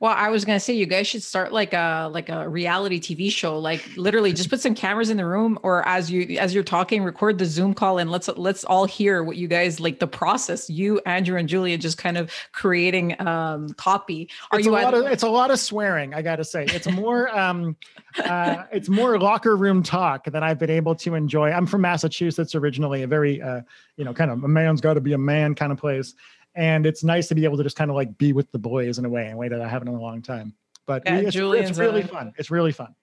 [0.00, 3.30] Well, I was gonna say you guys should start like a like a reality TV
[3.30, 3.58] show.
[3.58, 7.02] Like literally, just put some cameras in the room, or as you as you're talking,
[7.02, 10.68] record the Zoom call, and let's let's all hear what you guys like the process.
[10.68, 14.28] You, Andrew, and Julian just kind of creating um, copy.
[14.50, 14.72] Are it's you?
[14.72, 16.14] A lot of, it's a lot of swearing.
[16.14, 17.76] I got to say, it's more um,
[18.24, 21.50] uh, it's more locker room talk than I've been able to enjoy.
[21.50, 23.62] I'm from Massachusetts originally, a very uh,
[23.96, 26.14] you know kind of a man's got to be a man kind of place
[26.54, 28.98] and it's nice to be able to just kind of like be with the boys
[28.98, 30.54] in a way, in a way that I haven't in a long time.
[30.86, 32.32] But yeah, it's, it's, really fun.
[32.36, 32.94] It's really fun.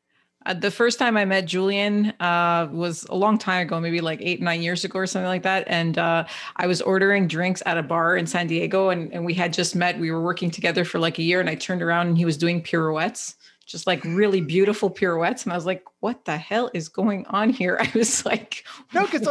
[0.46, 4.20] Uh, the first time I met Julian uh, was a long time ago, maybe like
[4.22, 5.66] eight, nine years ago or something like that.
[5.68, 9.34] And uh, I was ordering drinks at a bar in San Diego, and, and we
[9.34, 10.00] had just met.
[10.00, 12.38] We were working together for like a year, and I turned around and he was
[12.38, 13.36] doing pirouettes,
[13.68, 15.44] just like really beautiful pirouettes.
[15.44, 17.78] And I was like, what the hell is going on here?
[17.80, 19.22] I was like, no, because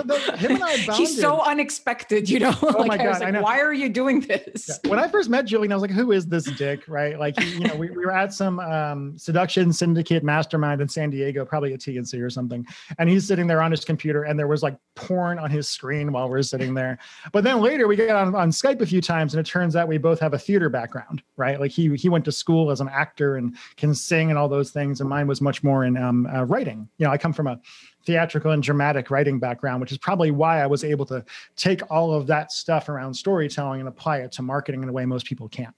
[0.41, 0.95] him and I bonded.
[0.95, 2.55] He's so unexpected, you know.
[2.71, 3.07] Oh like, my god!
[3.07, 4.69] I was like, I why are you doing this?
[4.69, 4.91] Yeah.
[4.91, 6.87] When I first met Julian, I was like, who is this dick?
[6.87, 7.19] Right?
[7.19, 11.45] Like, you know, we, we were at some um, seduction syndicate mastermind in San Diego,
[11.45, 12.65] probably a TNC or something,
[12.99, 16.13] and he's sitting there on his computer, and there was like porn on his screen
[16.13, 16.99] while we're sitting there.
[17.33, 19.89] But then later we get on, on Skype a few times, and it turns out
[19.89, 21.59] we both have a theater background, right?
[21.59, 24.71] Like he he went to school as an actor and can sing and all those
[24.71, 26.89] things, and mine was much more in um, uh, writing.
[26.99, 27.59] You know, I come from a
[28.05, 31.25] theatrical and dramatic writing background, which is probably why I was able to
[31.57, 35.07] take all of that stuff around storytelling and apply it to marketing in a way
[35.07, 35.75] most people can't.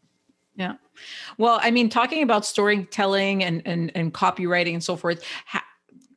[0.56, 0.74] Yeah.
[1.38, 5.24] Well, I mean, talking about storytelling and and, and copywriting and so forth,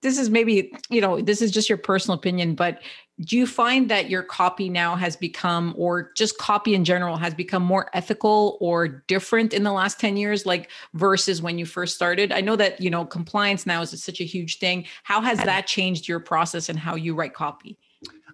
[0.01, 2.81] this is maybe you know this is just your personal opinion but
[3.21, 7.33] do you find that your copy now has become or just copy in general has
[7.33, 11.95] become more ethical or different in the last 10 years like versus when you first
[11.95, 15.37] started i know that you know compliance now is such a huge thing how has
[15.39, 17.77] that changed your process and how you write copy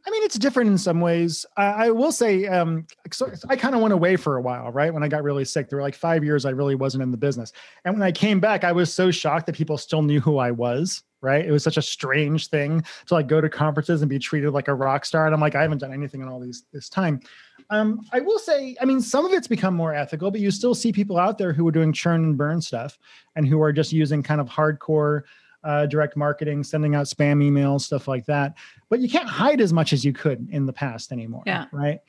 [0.05, 1.45] I mean, it's different in some ways.
[1.57, 4.91] I, I will say, um, so I kind of went away for a while, right?
[4.91, 7.17] When I got really sick, there were like five years I really wasn't in the
[7.17, 7.53] business.
[7.85, 10.49] And when I came back, I was so shocked that people still knew who I
[10.49, 11.45] was, right?
[11.45, 14.67] It was such a strange thing to like go to conferences and be treated like
[14.67, 15.25] a rock star.
[15.25, 17.21] And I'm like, I haven't done anything in all these this time.
[17.69, 20.75] Um, I will say, I mean, some of it's become more ethical, but you still
[20.75, 22.97] see people out there who are doing churn and burn stuff
[23.35, 25.21] and who are just using kind of hardcore
[25.63, 28.55] uh, direct marketing, sending out spam emails, stuff like that.
[28.89, 31.43] But you can't hide as much as you could in the past anymore.
[31.45, 31.65] Yeah.
[31.71, 31.99] Right.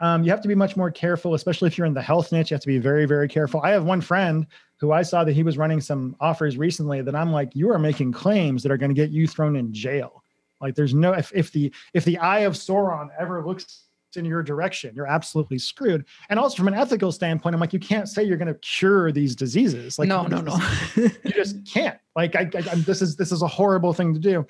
[0.00, 2.50] Um, you have to be much more careful, especially if you're in the health niche.
[2.50, 3.60] You have to be very, very careful.
[3.62, 4.46] I have one friend
[4.80, 7.78] who I saw that he was running some offers recently that I'm like, you are
[7.78, 10.24] making claims that are going to get you thrown in jail.
[10.60, 13.84] Like, there's no if if the if the eye of Sauron ever looks
[14.16, 16.04] in your direction, you're absolutely screwed.
[16.28, 19.12] And also from an ethical standpoint, I'm like, you can't say you're going to cure
[19.12, 19.98] these diseases.
[19.98, 20.58] Like, no, no, no,
[20.96, 21.98] you just can't.
[22.16, 24.46] Like, I, I, this is this is a horrible thing to do.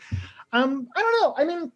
[0.53, 1.35] Um, I don't know.
[1.37, 1.73] I mean,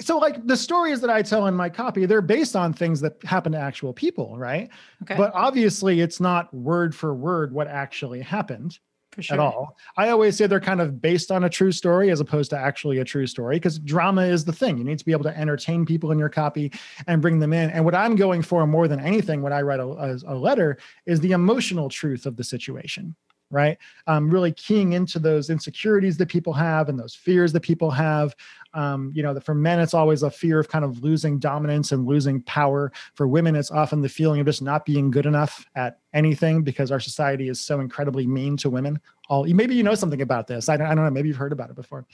[0.00, 3.22] so like the stories that I tell in my copy, they're based on things that
[3.24, 4.70] happen to actual people, right?
[5.02, 5.16] Okay.
[5.16, 8.78] But obviously, it's not word for word what actually happened
[9.12, 9.76] For at all.
[9.96, 12.98] I always say they're kind of based on a true story as opposed to actually
[12.98, 14.78] a true story because drama is the thing.
[14.78, 16.72] You need to be able to entertain people in your copy
[17.06, 17.70] and bring them in.
[17.70, 20.78] And what I'm going for more than anything when I write a, a, a letter
[21.06, 23.16] is the emotional truth of the situation.
[23.50, 23.78] Right.
[24.06, 28.36] Um, really keying into those insecurities that people have and those fears that people have.
[28.74, 32.06] Um, you know, for men, it's always a fear of kind of losing dominance and
[32.06, 32.92] losing power.
[33.14, 36.90] For women, it's often the feeling of just not being good enough at anything because
[36.90, 39.00] our society is so incredibly mean to women.
[39.30, 40.68] All maybe you know something about this.
[40.68, 41.10] I don't, I don't know.
[41.10, 42.06] Maybe you've heard about it before.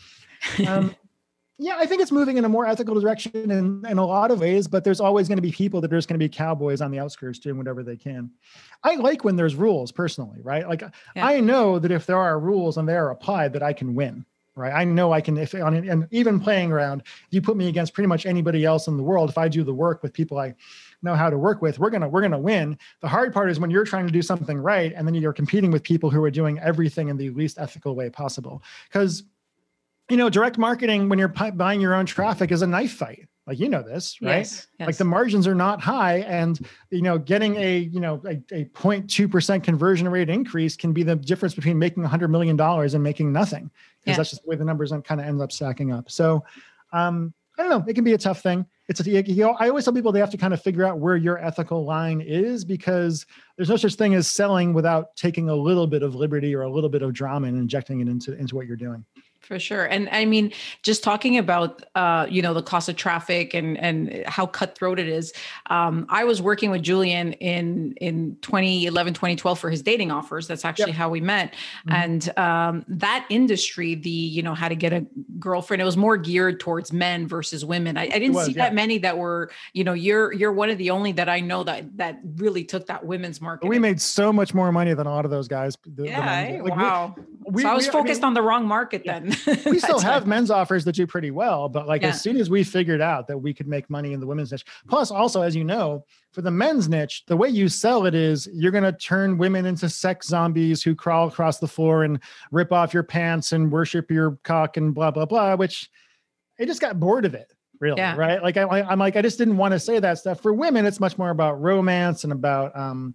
[0.66, 0.94] Um,
[1.58, 4.40] yeah, I think it's moving in a more ethical direction in, in a lot of
[4.40, 6.80] ways, but there's always going to be people that are just going to be cowboys
[6.80, 8.30] on the outskirts doing whatever they can.
[8.82, 10.68] I like when there's rules personally, right?
[10.68, 11.26] Like Yeah.
[11.26, 14.26] I know that if there are rules and they are applied, that I can win,
[14.56, 14.72] right?
[14.72, 17.94] I know I can, if on an even playing around, if you put me against
[17.94, 20.56] pretty much anybody else in the world, if I do the work with people I
[21.02, 22.76] know how to work with, we're gonna we're gonna win.
[23.00, 25.70] The hard part is when you're trying to do something right and then you're competing
[25.70, 28.62] with people who are doing everything in the least ethical way possible.
[28.88, 29.22] Because
[30.10, 33.26] you know, direct marketing when you're buying your own traffic is a knife fight.
[33.46, 34.38] Like you know this, right?
[34.38, 36.58] Yes, Like the margins are not high, and
[36.90, 41.02] you know, getting a you know a, a 0.2 percent conversion rate increase can be
[41.02, 43.64] the difference between making 100 million dollars and making nothing,
[44.00, 44.16] because Yeah.
[44.16, 46.10] that's just the way the numbers kind of end up stacking up.
[46.10, 46.42] So,
[46.94, 47.84] um, I don't know.
[47.86, 48.64] It can be a tough thing.
[48.88, 50.98] It's a, you know, I always tell people they have to kind of figure out
[50.98, 53.24] where your ethical line is because
[53.56, 56.70] there's no such thing as selling without taking a little bit of liberty or a
[56.70, 59.04] little bit of drama and injecting it into into what you're doing.
[59.44, 60.52] For sure and i mean
[60.82, 65.08] just talking about uh you know the cost of traffic and and how cutthroat it
[65.08, 65.32] is
[65.70, 70.64] um i was working with julian in in 2011 2012 for his dating offers that's
[70.64, 71.54] actually how we met
[71.86, 71.94] Mhm.
[71.94, 75.04] and um that industry the you know how to get a
[75.38, 78.64] girlfriend it was more geared towards men versus women i, I didn't was, see yeah.
[78.64, 81.62] that many that were you know you're you're one of the only that i know
[81.64, 85.10] that that really took that women's market We made so much more money than a
[85.10, 85.76] lot of those guys.
[85.84, 86.60] the- the yeah eh?
[86.62, 89.26] like, wow we- so i was we- focused mean, on the wrong market then
[89.66, 92.08] we still have men's offers that do pretty well, but like Yeah.
[92.08, 94.64] as soon as we figured out that we could make money in the women's niche,
[94.88, 98.48] plus also as you know, for the men's niche, the way you sell it is
[98.52, 102.72] you're going to turn women into sex zombies who crawl across the floor and rip
[102.72, 105.54] off your pants and worship your cock and blah blah blah.
[105.56, 105.90] Which
[106.60, 107.52] I just got bored of it.
[107.80, 108.16] Really, Yeah.
[108.16, 108.42] right?
[108.42, 110.40] Like I, I- I'm like I just didn't want to say that stuff.
[110.40, 113.14] For women, it's much more about romance and about um,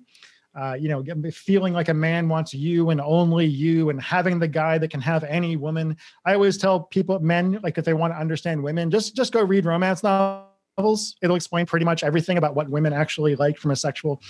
[0.60, 4.48] uh, you know, feeling like a man wants you and only you, and having the
[4.48, 5.96] guy that can have any woman.
[6.26, 9.42] I always tell people, men, like if they want to understand women, just just go
[9.42, 11.16] read romance novels.
[11.22, 14.22] It'll explain pretty much everything about what women actually like from a sexual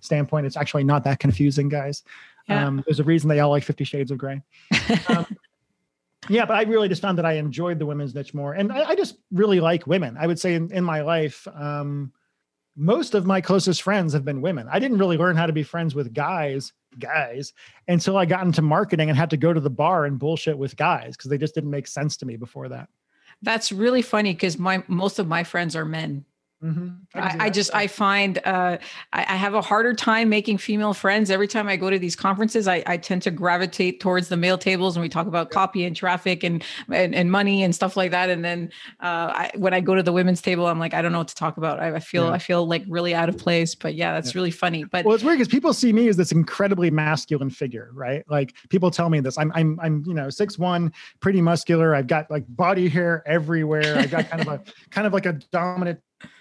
[0.00, 0.44] standpoint.
[0.44, 2.02] It's actually not that confusing, guys.
[2.48, 2.66] Yeah.
[2.66, 4.42] Um, there's a reason they all like Fifty Shades of Grey.
[5.08, 5.26] Um,
[6.28, 8.90] yeah, but I really just found that I enjoyed the women's niche more, and I,
[8.90, 10.16] I just really like women.
[10.20, 11.48] I would say in, in my life.
[11.54, 12.12] Um,
[12.78, 14.68] most of my closest friends have been women.
[14.70, 17.52] I didn't really learn how to be friends with guys, guys,
[17.88, 20.76] until I got into marketing and had to go to the bar and bullshit with
[20.76, 22.88] guys because they just didn't make sense to me before that.
[23.42, 26.24] That's really funny because my most of my friends are men.
[26.62, 26.88] Mm-hmm.
[27.14, 28.78] I, I, just I find uh,
[29.12, 31.30] I, I, have a harder time making female friends.
[31.30, 34.58] Every time I go to these conferences, I, I tend to gravitate towards the male
[34.58, 38.10] tables and we talk about copy and traffic and and, and money and stuff like
[38.10, 38.28] that.
[38.28, 41.12] And then uh, I, when I go to the women's table, I'm like I don't
[41.12, 41.78] know what to talk about.
[41.78, 42.32] I, feel yeah.
[42.32, 43.76] I feel like really out of place.
[43.76, 44.38] But yeah, that's yeah.
[44.40, 44.82] really funny.
[44.82, 48.24] But well, it's weird because people see me as this incredibly masculine figure, right?
[48.28, 49.38] Like people tell me this.
[49.38, 51.94] I'm I'm I'm you know six one, pretty muscular.
[51.94, 53.96] I've got like body hair everywhere.
[53.96, 56.00] I've got kind of a kind of like a dominant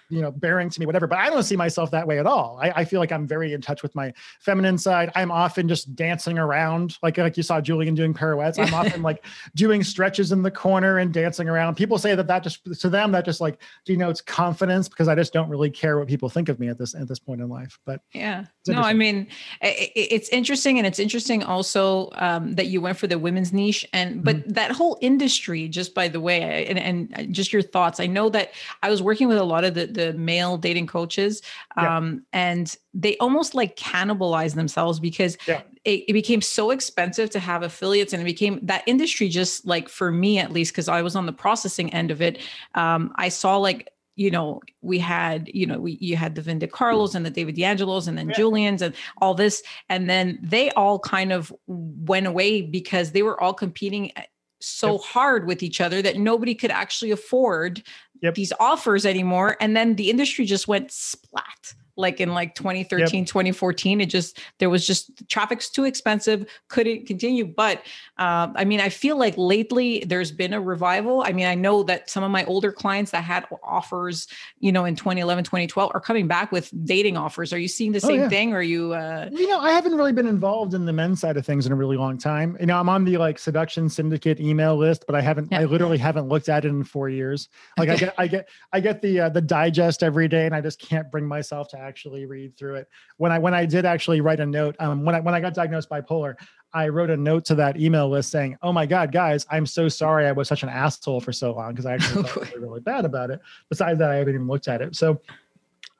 [0.10, 1.08] you know, bearing to me, whatever.
[1.08, 2.58] But I don't see myself that way at all.
[2.62, 5.12] I, I, feel like I'm very in touch with my feminine side.
[5.16, 8.58] I'm often just dancing around, like like you saw Julian doing pirouettes.
[8.58, 11.76] I'm often like doing stretches in the corner and dancing around.
[11.76, 15.34] People say that that just to them that just like denotes confidence because I just
[15.34, 17.78] don't really care what people think of me at this at this point in life.
[17.86, 19.28] But yeah, no, I mean
[19.62, 23.86] it, it's interesting, and it's interesting also um, that you went for the women's niche,
[23.92, 24.52] and but mm-hmm.
[24.52, 28.00] that whole industry, just by the way, and, and just your thoughts.
[28.00, 31.42] I know that I was working with a lot of the the male dating coaches
[31.76, 31.86] um,
[32.34, 32.52] yeah.
[32.52, 35.62] and they almost like cannibalize themselves because yeah.
[35.86, 39.90] it, it, became so expensive to have affiliates and it became that industry just like
[39.90, 42.40] for me at least because i was on the processing end of it
[42.76, 46.58] um, i saw like you know, we had, you know, we you had the Vin
[46.58, 48.36] DiCarlos and the David DeAngelos and then yeah.
[48.36, 49.62] Julian's and all this.
[49.90, 54.12] And then they all kind of went away because they were all competing
[54.60, 55.02] so yep.
[55.02, 57.84] hard with each other that nobody could actually afford
[58.22, 58.36] yep.
[58.36, 63.28] these offers anymore and then the industry just went splat like in like 2013 yep.
[63.28, 67.80] 2014 it just there was just traffic's too expensive couldn't continue but
[68.20, 71.84] uh, i mean i feel like lately there's been a revival i mean i know
[71.84, 74.28] that some of my older clients that had offers
[74.60, 77.98] you know in 2011 2012 are coming back with dating offers are you seeing the
[77.98, 78.30] oh, same oh, yeah.
[78.30, 81.20] thing or are you uh you know i haven't really been involved in the men's
[81.20, 83.90] side of things in a really long time you know i'm on the like seduction
[83.90, 85.62] syndicate email list but i haven't yeah.
[85.62, 88.80] i literally haven't looked at it in four years like i get i get i
[88.80, 92.26] get the uh, the digest every day and i just can't bring myself to actually
[92.26, 92.88] read through it.
[93.18, 95.54] When I when I did actually write a note, um, when I when I got
[95.54, 96.36] diagnosed bipolar,
[96.74, 99.88] I wrote a note to that email list saying, "Oh my God, guys, I'm so
[99.88, 102.82] sorry I was such an asshole for so long because I actually felt really, really
[102.82, 103.40] bad about it.
[103.70, 104.96] Besides that, I haven't even looked at it.
[104.96, 105.22] So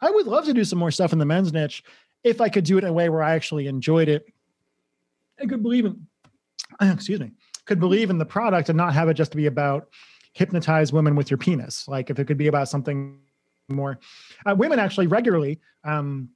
[0.02, 1.84] I would love to do some more stuff in the men's niche
[2.24, 4.26] if I could do it in a way where I actually enjoyed it.
[5.40, 6.08] I could believe in,
[6.82, 7.32] excuse me,
[7.66, 9.90] could believe in the product and not have it just be about
[10.34, 11.88] hypnotize women with your penis.
[11.88, 13.20] Like if it could be about something
[13.70, 14.00] more.
[14.46, 16.30] Uh, women actually regularly, um,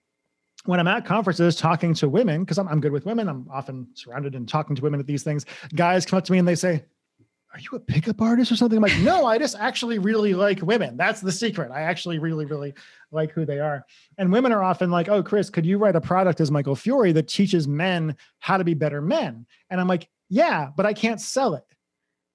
[0.66, 3.88] when I'm at conferences talking to women, because I'm, I'm good with women, I'm often
[3.94, 5.46] surrounded and talking to women at these things.
[5.76, 6.84] Guys come up to me and they say,
[7.54, 8.78] are you a pickup artist or something?
[8.78, 10.96] I'm like, no, I just actually really like women.
[10.96, 11.70] That's the secret.
[11.70, 12.74] I actually really, really
[13.12, 13.86] like who they are.
[14.18, 17.12] And women are often like, oh, Chris, could you write a product as Michael Fiore
[17.12, 19.46] that teaches men how to be better men?
[19.70, 21.66] And I'm like, yeah, but I can't sell it.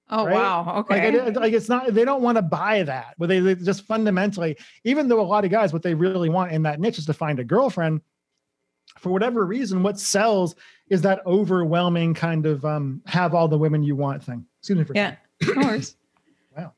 [0.09, 0.33] Oh right?
[0.33, 0.79] wow!
[0.79, 3.55] Okay, like, it, like, it's not they don't want to buy that, but they, they,
[3.55, 6.97] just fundamentally, even though a lot of guys, what they really want in that niche
[6.97, 8.01] is to find a girlfriend.
[8.99, 10.55] For whatever reason, what sells
[10.89, 14.45] is that overwhelming kind of um, have all the women you want thing.
[14.59, 15.95] Excuse me for yeah, of course.
[16.57, 16.73] wow.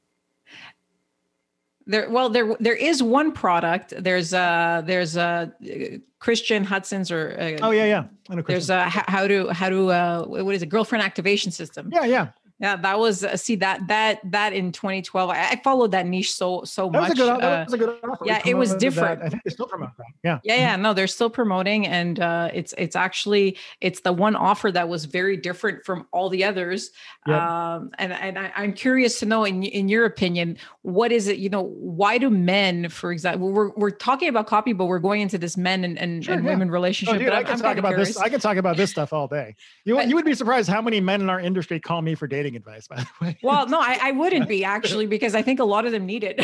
[1.86, 3.94] There, well, there, there is one product.
[3.98, 8.42] There's uh there's a uh, Christian Hudson's or uh, oh yeah, yeah.
[8.48, 10.68] There's a how to how to uh, what is it?
[10.68, 11.90] Girlfriend activation system.
[11.94, 12.30] Yeah, yeah.
[12.60, 15.30] Yeah, that was uh, see that that that in 2012.
[15.30, 17.18] I, I followed that niche so so that much.
[17.18, 18.26] Good, that was a good offer.
[18.26, 19.22] Yeah, it was different.
[19.22, 19.28] That.
[19.28, 20.08] I think they still promote that.
[20.26, 20.40] Yeah.
[20.44, 20.76] Yeah, yeah.
[20.76, 25.06] No, they're still promoting, and uh, it's it's actually it's the one offer that was
[25.06, 26.92] very different from all the others.
[27.28, 27.42] Yep.
[27.42, 31.38] Um, and and I, I'm curious to know, in in your opinion, what is it?
[31.38, 35.22] You know, why do men, for example, we're we're talking about copy, but we're going
[35.22, 36.50] into this men and and, sure, and yeah.
[36.50, 37.16] women relationship.
[37.16, 38.10] Oh, dude, I can I'm talk about curious.
[38.10, 38.18] this.
[38.18, 39.56] I can talk about this stuff all day.
[39.86, 42.28] You but, you would be surprised how many men in our industry call me for
[42.28, 43.38] dating dating advice, by the way.
[43.42, 46.24] Well, no, I, I wouldn't be actually because I think a lot of them need
[46.24, 46.38] it.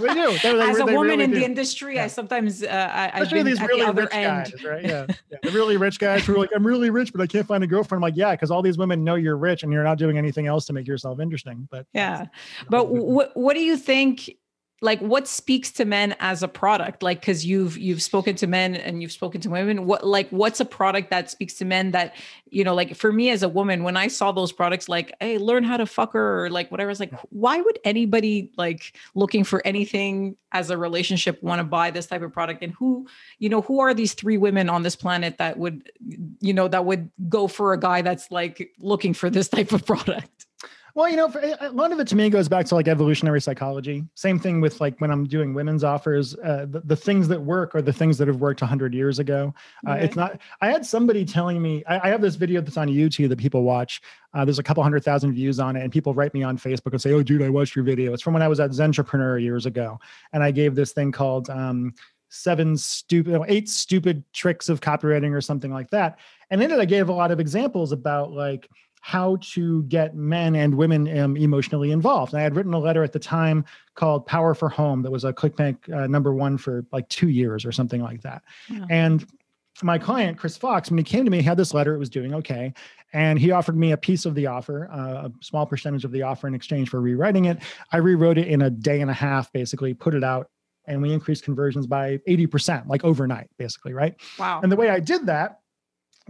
[0.00, 0.38] we do.
[0.38, 1.38] They, they, As a woman really in do.
[1.38, 2.04] the industry, yeah.
[2.04, 4.52] I sometimes uh, I, Especially I've been these really the rich end.
[4.52, 4.84] guys, right?
[4.84, 5.06] Yeah.
[5.30, 7.64] yeah, the really rich guys who are like, I'm really rich, but I can't find
[7.64, 8.00] a girlfriend.
[8.00, 10.46] I'm like, yeah, because all these women know you're rich and you're not doing anything
[10.46, 11.68] else to make yourself interesting.
[11.70, 12.26] But yeah,
[12.68, 14.30] but what what do you think
[14.80, 17.02] like what speaks to men as a product?
[17.02, 19.86] Like because you've you've spoken to men and you've spoken to women.
[19.86, 22.14] What like what's a product that speaks to men that
[22.50, 25.38] you know like for me as a woman when i saw those products like hey
[25.38, 28.96] learn how to fuck her or like whatever i was like why would anybody like
[29.14, 32.62] looking for anything as a relationship want to buy this type of product?
[32.62, 33.06] And who
[33.38, 35.90] you know who are these three women on this planet that would
[36.40, 39.86] you know that would go for a guy that's like looking for this type of
[39.90, 40.46] product
[40.94, 43.40] Well, you know, for, a lot of it to me goes back to like evolutionary
[43.40, 44.04] psychology.
[44.14, 47.74] Same thing with like when I'm doing women's offers, uh, the, the, things that work
[47.74, 49.54] are the things that have worked 100 years ago.
[49.86, 50.04] Uh, okay.
[50.04, 53.28] It's not, I had somebody telling me, I, I, have this video that's on YouTube
[53.30, 54.00] that people watch.
[54.34, 56.92] Uh, there's a couple hundred thousand views on it, and people write me on Facebook
[56.92, 58.12] and say, Oh, dude, I watched your video.
[58.12, 59.98] It's from when I was at Zentrepreneur years ago.
[60.32, 61.94] And I gave this thing called, um,
[62.30, 66.16] seven stupid eight stupid tricks of copywriting or something like that
[66.50, 68.68] and in it i gave a lot of examples about like
[69.00, 72.32] how to get men and women um, emotionally involved.
[72.32, 75.92] And I had written a letter at the time called Power4Home that was a ClickBank
[75.92, 78.42] uh, number one for like two years or something like that.
[78.68, 78.84] Yeah.
[78.90, 79.26] And
[79.82, 82.10] my client, Chris Fox, when he came to me, he had this letter, it was
[82.10, 82.74] doing okay.
[83.12, 86.22] And he offered me a piece of the offer, uh, a small percentage of the
[86.22, 87.58] offer in exchange for rewriting it.
[87.92, 90.48] I rewrote it in a day and a half, basically, put it out,
[90.86, 94.14] and we increased conversions by 80%, like overnight, basically, right?
[94.38, 94.60] Wow.
[94.62, 95.59] And the way I did that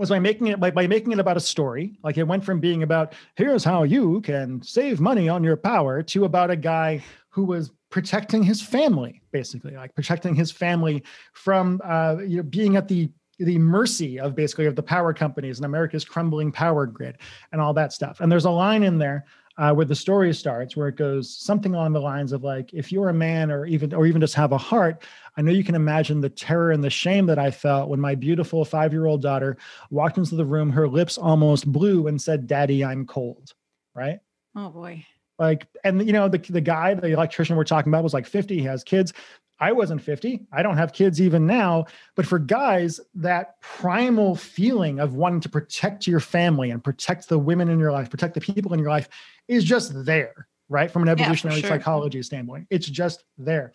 [0.01, 2.59] was by making it by, by making it about a story like it went from
[2.59, 7.03] being about here's how you can save money on your power to about a guy
[7.29, 11.03] who was protecting his family basically like protecting his family
[11.35, 15.59] from uh, you know being at the the mercy of basically of the power companies
[15.59, 17.17] and America's crumbling power grid
[17.53, 18.21] and all that stuff.
[18.21, 19.25] And there's a line in there
[19.61, 22.91] uh, where the story starts, where it goes something along the lines of like, if
[22.91, 25.05] you're a man or even or even just have a heart,
[25.37, 28.15] I know you can imagine the terror and the shame that I felt when my
[28.15, 29.59] beautiful five-year-old daughter
[29.91, 33.53] walked into the room, her lips almost blue, and said, "Daddy, I'm cold."
[33.95, 34.21] Right?
[34.57, 35.05] Oh boy.
[35.39, 38.57] Like, and you know, the the guy, the electrician we're talking about, was like 50.
[38.59, 39.13] He has kids.
[39.61, 40.47] I wasn't 50.
[40.53, 41.85] I don't have kids even now.
[42.17, 47.39] But for guys, that primal feeling of wanting to protect your family and protect the
[47.39, 49.09] women in your life, protect the people in your life
[49.49, 50.91] is just there, right?
[50.91, 51.77] From an evolutionary yeah, sure.
[51.77, 53.73] psychology standpoint, it's just there.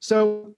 [0.00, 0.54] So,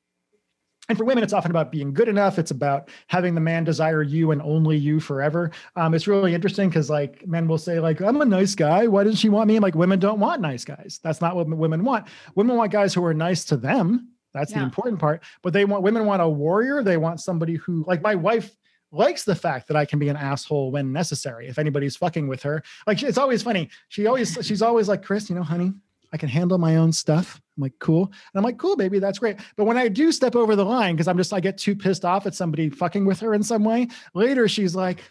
[0.88, 2.38] and for women, it's often about being good enough.
[2.38, 5.52] It's about having the man desire you and only you forever.
[5.76, 8.88] Um, it's really interesting because like men will say like, I'm a nice guy.
[8.88, 9.56] Why doesn't she want me?
[9.56, 10.98] And like women don't want nice guys.
[11.02, 12.06] That's not what women want.
[12.34, 14.58] Women want guys who are nice to them that's yeah.
[14.58, 15.22] the important part.
[15.42, 16.82] But they want women want a warrior.
[16.82, 18.56] They want somebody who, like my wife,
[18.92, 21.48] likes the fact that I can be an asshole when necessary.
[21.48, 23.68] If anybody's fucking with her, like it's always funny.
[23.88, 25.72] She always, she's always like, Chris, you know, honey,
[26.12, 27.40] I can handle my own stuff.
[27.56, 28.04] I'm like, cool.
[28.04, 29.38] And I'm like, cool, baby, that's great.
[29.56, 32.04] But when I do step over the line, because I'm just, I get too pissed
[32.04, 35.02] off at somebody fucking with her in some way, later she's like,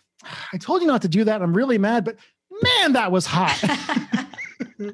[0.53, 1.41] I told you not to do that.
[1.41, 2.17] I'm really mad, but
[2.61, 3.61] man, that was hot.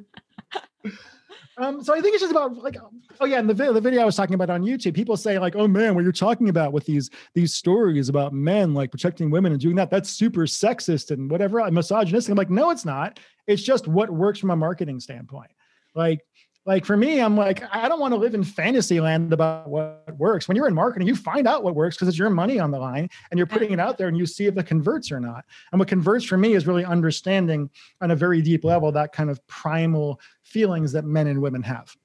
[1.62, 2.76] Um, so I think it's just about like,
[3.20, 5.56] oh yeah, and the the video I was talking about on YouTube, people say like,
[5.56, 9.52] oh man, what you're talking about with these these stories about men like protecting women
[9.52, 12.32] and doing that, that's super sexist and whatever, misogynistic.
[12.32, 13.20] I'm like, no, it's not.
[13.46, 15.52] It's just what works from a marketing standpoint.
[15.94, 16.22] Like
[16.66, 20.14] like for me, I'm like, I don't want to live in fantasy land about what
[20.18, 20.48] works.
[20.48, 22.78] When you're in marketing, you find out what works because it's your money on the
[22.78, 25.44] line and you're putting it out there and you see if it converts or not.
[25.72, 29.30] And what converts for me is really understanding on a very deep level that kind
[29.30, 31.96] of primal feelings that men and women have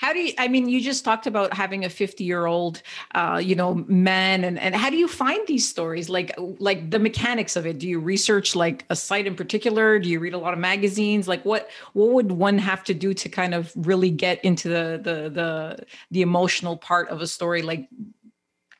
[0.00, 2.82] how do you i mean you just talked about having a 50 year old
[3.14, 6.08] uh, you know man and, and how do you find these stories?
[6.08, 7.78] Like like the mechanics of it.
[7.78, 9.98] Do you research like a site in particular?
[9.98, 11.28] Do you read a lot of magazines?
[11.28, 15.00] Like what what would one have to do to kind of really get into the
[15.02, 17.62] the the, the emotional part of a story?
[17.62, 17.88] Like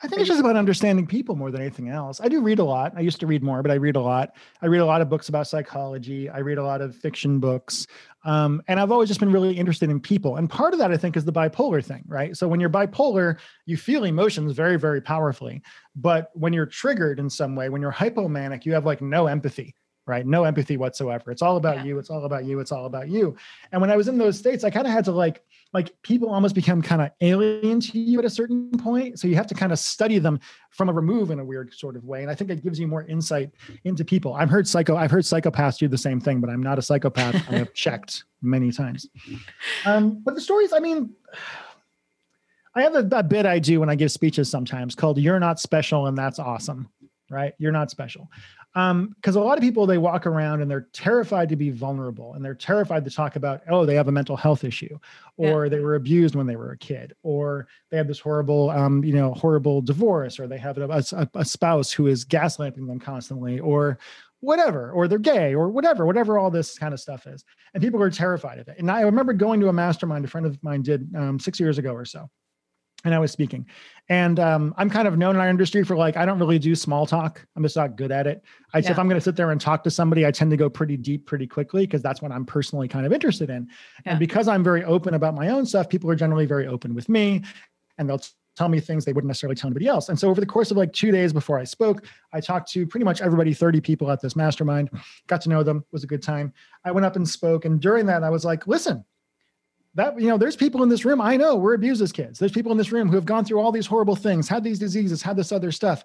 [0.02, 2.20] I think it's just about understanding people more than anything else.
[2.22, 2.94] I do read a lot.
[2.96, 4.34] I used to read more, but I read a lot.
[4.62, 6.30] I read a lot of books about psychology.
[6.30, 7.86] I read a lot of fiction books.
[8.24, 10.36] Um, and I've always just been really interested in people.
[10.36, 12.34] And part of that, I think, is the bipolar thing, right?
[12.34, 15.62] So when you're bipolar, you feel emotions very, very powerfully.
[15.94, 19.74] But when you're triggered in some way, when you're hypomanic, you have like no empathy
[20.06, 20.26] right?
[20.26, 21.30] No empathy whatsoever.
[21.30, 21.84] It's all about yeah.
[21.84, 21.98] you.
[21.98, 22.60] It's all about you.
[22.60, 23.36] It's all about you.
[23.72, 25.42] And when I was in those states, I kind of had to like,
[25.72, 29.20] like people almost become kind of alien to you at a certain point.
[29.20, 30.40] So you have to kind of study them
[30.70, 32.22] from a remove in a weird sort of way.
[32.22, 33.50] And I think it gives you more insight
[33.84, 34.34] into people.
[34.34, 37.34] I've heard psycho, I've heard psychopaths do the same thing, but I'm not a psychopath.
[37.48, 39.08] I have checked many times.
[39.84, 41.10] Um, but the stories, I mean,
[42.74, 45.58] I have a, a bit I do when I give speeches sometimes called "You're Not
[45.58, 46.88] Special and That's Awesome."
[47.30, 47.54] Right?
[47.58, 48.28] You're not special
[48.74, 52.34] um because a lot of people they walk around and they're terrified to be vulnerable
[52.34, 54.96] and they're terrified to talk about oh they have a mental health issue
[55.36, 55.70] or yeah.
[55.70, 59.12] they were abused when they were a kid or they had this horrible um you
[59.12, 63.58] know horrible divorce or they have a, a, a spouse who is gaslighting them constantly
[63.58, 63.98] or
[64.38, 68.00] whatever or they're gay or whatever whatever all this kind of stuff is and people
[68.00, 70.80] are terrified of it and i remember going to a mastermind a friend of mine
[70.82, 72.30] did um, six years ago or so
[73.04, 73.66] and I was speaking.
[74.08, 76.74] And um, I'm kind of known in our industry for like, I don't really do
[76.74, 77.46] small talk.
[77.56, 78.42] I'm just not good at it.
[78.74, 78.90] I yeah.
[78.90, 80.96] if I'm going to sit there and talk to somebody, I tend to go pretty
[80.96, 83.68] deep pretty quickly because that's what I'm personally kind of interested in.
[84.04, 84.12] Yeah.
[84.12, 87.08] And because I'm very open about my own stuff, people are generally very open with
[87.08, 87.42] me
[87.98, 88.20] and they'll
[88.56, 90.08] tell me things they wouldn't necessarily tell anybody else.
[90.08, 92.86] And so over the course of like two days before I spoke, I talked to
[92.86, 94.90] pretty much everybody, 30 people at this mastermind,
[95.28, 96.52] got to know them, was a good time.
[96.84, 97.64] I went up and spoke.
[97.64, 99.04] And during that, I was like, listen,
[99.94, 102.38] that you know there's people in this room i know we're abused as kids.
[102.38, 104.78] There's people in this room who have gone through all these horrible things had these
[104.78, 106.04] diseases had this other stuff.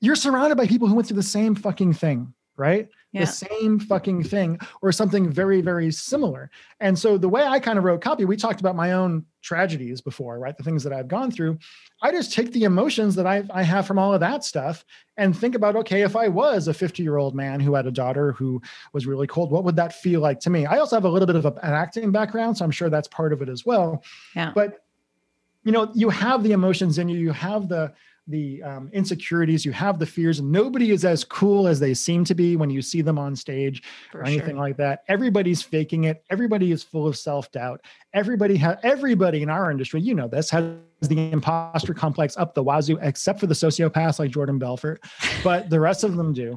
[0.00, 3.24] You're surrounded by people who went through the same fucking thing right yeah.
[3.24, 6.50] the same fucking thing or something very very similar.
[6.80, 10.00] And so the way i kind of wrote copy we talked about my own tragedies
[10.00, 10.56] before right?
[10.56, 11.58] The things that i've gone through.
[12.02, 14.84] I just take the emotions that i, I have from all of that stuff
[15.16, 17.90] and think about okay if i was a 50 year old man who had a
[17.90, 18.60] daughter who
[18.92, 20.66] was really cold what would that feel like to me?
[20.66, 23.08] I also have a little bit of a, an acting background so i'm sure that's
[23.08, 24.04] part of it as well.
[24.34, 24.52] Yeah.
[24.54, 24.82] but
[25.66, 27.92] you know you have the emotions in you you have the
[28.28, 30.40] the um, insecurities, you have the fears.
[30.40, 33.82] Nobody is as cool as they seem to be when you see them on stage
[34.10, 34.58] For or anything sure.
[34.58, 35.04] like that.
[35.08, 36.24] Everybody's faking it.
[36.30, 37.82] Everybody is full of self doubt.
[38.14, 42.62] Everybody has everybody in our industry, you know this, has the imposter complex up the
[42.62, 45.04] wazoo, except for the sociopaths like Jordan Belfort,
[45.44, 46.56] but the rest of them do.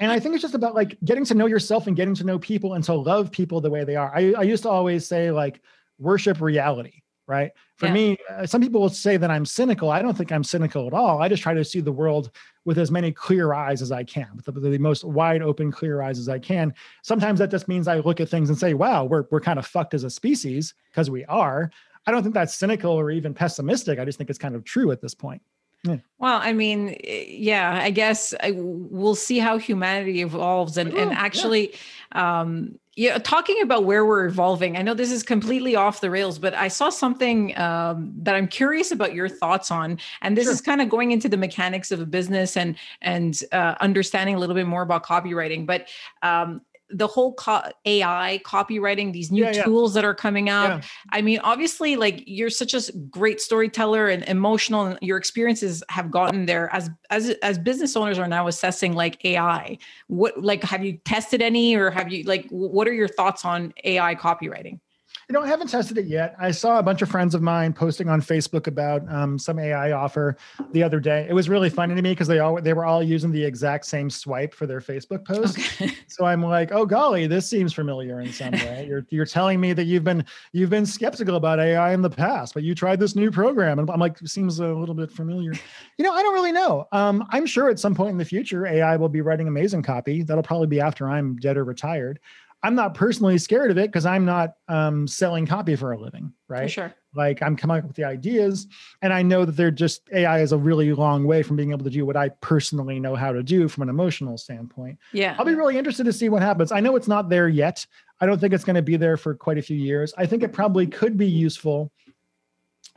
[0.00, 2.38] And I think it's just about like getting to know yourself and getting to know
[2.38, 4.12] people and to love people the way they are.
[4.14, 5.60] I, I used to always say like
[5.98, 7.52] worship reality right?
[7.76, 7.92] For yeah.
[7.92, 9.90] me, uh, some people will say that I'm cynical.
[9.90, 11.22] I don't think I'm cynical at all.
[11.22, 12.30] I just try to see the world
[12.64, 16.02] with as many clear eyes as I can, with the, the, most wide open, clear
[16.02, 16.74] eyes as I can.
[17.02, 19.66] Sometimes that just means I look at things and say, wow, we're, we're kind of
[19.66, 21.70] fucked as a species because we are.
[22.06, 23.98] I don't think that's cynical or even pessimistic.
[23.98, 25.42] I just think it's kind of true at this point.
[25.84, 25.96] Yeah.
[26.18, 31.74] Well, I mean, yeah, I guess I, we'll see how humanity evolves, and and actually,
[32.14, 32.40] yeah.
[32.40, 34.76] um, yeah, talking about where we're evolving.
[34.76, 38.46] I know this is completely off the rails, but I saw something um, that I'm
[38.46, 40.52] curious about your thoughts on, and this sure.
[40.52, 44.38] is kind of going into the mechanics of a business and and uh, understanding a
[44.38, 45.64] little bit more about copywriting.
[45.64, 45.88] But
[46.20, 46.60] um,
[46.92, 50.02] the whole co- AI copywriting, these new yeah, tools yeah.
[50.02, 50.68] that are coming out.
[50.68, 50.80] Yeah.
[51.10, 56.10] I mean, obviously, like you're such a great storyteller and emotional, and your experiences have
[56.10, 56.72] gotten there.
[56.72, 59.78] As as as business owners are now assessing like AI.
[60.08, 63.72] What like have you tested any, or have you like what are your thoughts on
[63.84, 64.80] AI copywriting?
[65.28, 66.34] You know, I haven't tested it yet.
[66.38, 69.92] I saw a bunch of friends of mine posting on Facebook about um, some AI
[69.92, 70.36] offer
[70.72, 71.26] the other day.
[71.28, 73.86] It was really funny to me because they all they were all using the exact
[73.86, 75.58] same swipe for their Facebook post.
[75.58, 75.92] Okay.
[76.08, 78.84] So I'm like, oh golly, this seems familiar in some way.
[78.86, 82.52] You're you're telling me that you've been you've been skeptical about AI in the past,
[82.52, 85.52] but you tried this new program, and I'm like, seems a little bit familiar.
[85.96, 86.86] You know, I don't really know.
[86.92, 90.22] Um, I'm sure at some point in the future, AI will be writing amazing copy.
[90.22, 92.20] That'll probably be after I'm dead or retired.
[92.62, 96.32] I'm not personally scared of it because I'm not um, selling copy for a living,
[96.48, 96.64] right?
[96.64, 96.94] For sure.
[97.14, 98.68] Like I'm coming up with the ideas,
[99.02, 101.84] and I know that they're just AI is a really long way from being able
[101.84, 104.98] to do what I personally know how to do from an emotional standpoint.
[105.12, 105.36] Yeah.
[105.38, 106.72] I'll be really interested to see what happens.
[106.72, 107.86] I know it's not there yet.
[108.20, 110.14] I don't think it's going to be there for quite a few years.
[110.16, 111.92] I think it probably could be useful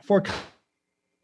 [0.02, 0.22] for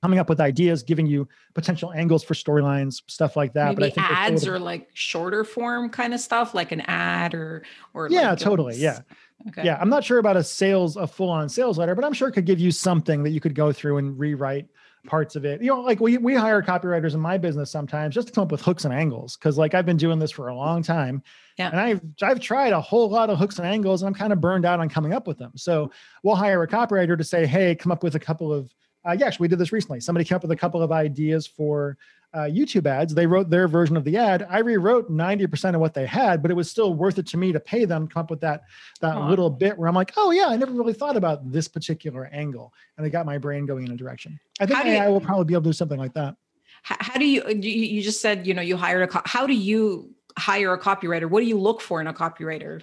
[0.03, 3.68] coming up with ideas, giving you potential angles for storylines, stuff like that.
[3.68, 7.34] Maybe but I think ads or like shorter form kind of stuff, like an ad
[7.34, 7.62] or
[7.94, 9.00] or yeah, like totally, yeah.
[9.48, 9.64] Okay.
[9.64, 12.32] Yeah, I'm not sure about a sales, a full-on sales letter, but I'm sure it
[12.32, 14.68] could give you something that you could go through and rewrite
[15.07, 15.61] parts of it.
[15.61, 18.53] You know, like we we hire copywriters in my business sometimes just to come up
[18.53, 21.22] with hooks and angles because like I've been doing this for a long time.
[21.59, 21.70] Yeah.
[21.70, 24.40] And I've I've tried a whole lot of hooks and angles and I'm kind of
[24.40, 25.53] burned out on coming up with them.
[25.57, 25.90] So
[26.22, 28.72] we'll hire a copywriter to say, hey, come up with a couple of
[29.07, 30.00] uh, yeah, actually, we did this recently.
[30.00, 31.96] Somebody came up with a couple of ideas for
[32.34, 33.14] uh, YouTube ads.
[33.14, 34.46] They wrote their version of the ad.
[34.48, 37.53] I rewrote 90% of what they had, but it was still worth it to me
[37.53, 38.62] to pay them to come up with that,
[39.00, 42.26] that little bit where I'm like, oh, yeah, I never really thought about this particular
[42.32, 42.72] angle.
[42.96, 44.38] And it got my brain going in a direction.
[44.61, 46.36] I think AI you, will probably be able to do something like that.
[46.82, 50.11] How, how do you, you just said, you know, you hired a, how do you
[50.38, 51.28] hire a copywriter?
[51.28, 52.82] What do you look for in a copywriter?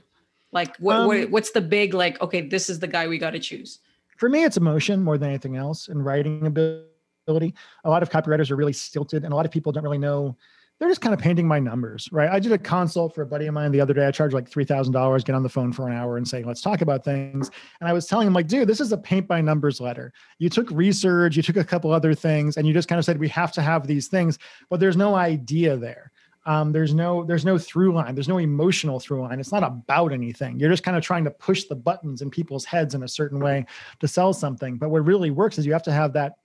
[0.52, 3.32] Like what, um, what what's the big, like, okay, this is the guy we got
[3.32, 3.80] to choose
[4.20, 7.56] for me, it's emotion more than anything else and writing ability.
[7.86, 10.36] A lot of copywriters are really stilted, and a lot of people don't really know.
[10.78, 12.30] They're just kind of painting my numbers, right?
[12.30, 14.06] I did a consult for a buddy of mine the other day.
[14.06, 16.44] I charged like three thousand dollars, get on the phone for an hour and say,
[16.44, 17.50] "Let's talk about things."
[17.80, 20.12] And I was telling him, like, dude, this is a paint by numbers letter.
[20.38, 23.20] You took research, you took a couple other things, and you just kind of said
[23.20, 24.38] we have to have these things,
[24.70, 26.12] but there's no idea there
[26.50, 28.16] um, there's no there's no through line.
[28.16, 29.40] There's no emotional through line.
[29.40, 30.60] It's not about anything.
[30.60, 33.40] You're just kind of trying to push the buttons in people's heads in a certain
[33.40, 33.68] way
[34.00, 34.78] to sell something.
[34.78, 36.38] But what really works is you have to have that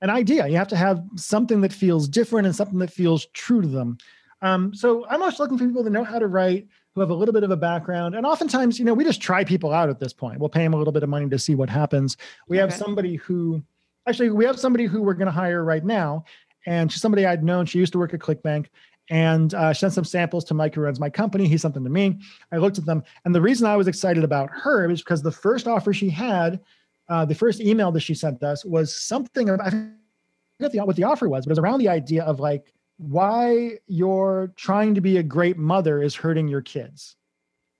[0.00, 0.48] an idea.
[0.48, 3.98] You have to have something that feels different and something that feels true to them.
[4.40, 7.14] Um, so i'm always looking for people that know how to write who have a
[7.14, 8.16] little bit of a background.
[8.16, 10.40] And oftentimes you know we just try people out at this point.
[10.40, 12.16] We'll pay them a little bit of money to see what happens.
[12.48, 12.62] We okay.
[12.62, 13.62] have somebody who
[14.08, 16.24] actually we have somebody who we're going to hire right now.
[16.66, 17.66] And she's somebody I'd known.
[17.66, 18.66] She used to work at ClickBank,
[19.12, 21.46] and uh, sent some samples to Mike, who runs my company.
[21.46, 22.18] He sent them to me.
[22.50, 25.30] I looked at them, and the reason I was excited about her is because the
[25.30, 26.60] first offer she had,
[27.10, 29.70] uh, the first email that she sent us was something about.
[30.56, 33.72] forget the, what the offer was, but it was around the idea of like why
[33.86, 37.16] you're trying to be a great mother is hurting your kids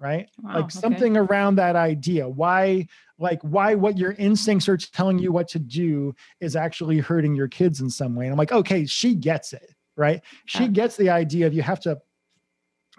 [0.01, 1.33] right wow, like something okay.
[1.33, 2.85] around that idea why
[3.19, 7.47] like why what your instincts are telling you what to do is actually hurting your
[7.47, 10.23] kids in some way and i'm like okay she gets it right?
[10.47, 12.01] She gets the idea of you have to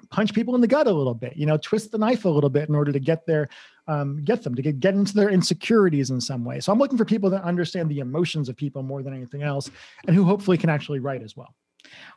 [0.09, 2.49] punch people in the gut a little bit you know twist the knife a little
[2.49, 3.47] bit in order to get their
[3.87, 6.59] um, get them to get, get into their insecurities in some way.
[6.59, 9.69] So i'm looking for people that understand the emotions of people more than anything else
[10.07, 11.53] and who hopefully can actually write as well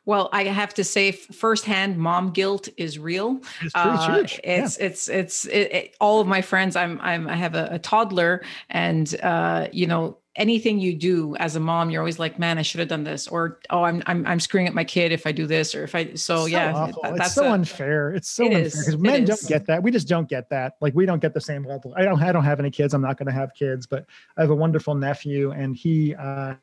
[0.05, 3.41] well, I have to say, firsthand, mom guilt is real.
[3.61, 4.41] It's uh, huge.
[4.45, 4.87] It's, yeah.
[4.87, 6.77] it's it's it, it, all of my friends.
[6.77, 11.57] I'm I'm I have a, a toddler, and uh, you know anything you do as
[11.57, 14.25] a mom, you're always like, man, I should have done this, or oh, I'm I'm
[14.27, 16.15] I'm screwing up my kid if I do this, or if I.
[16.15, 18.15] So, so yeah, that, that's so a, unfair.
[18.15, 19.83] It's so it unfair because men don't get that.
[19.83, 20.75] We just don't get that.
[20.81, 21.95] Like we don't get the same level.
[21.97, 22.95] I don't I don't have any kids.
[22.95, 24.07] I'm not going to have kids, but
[24.37, 26.15] I have a wonderful nephew, and he.
[26.15, 26.55] uh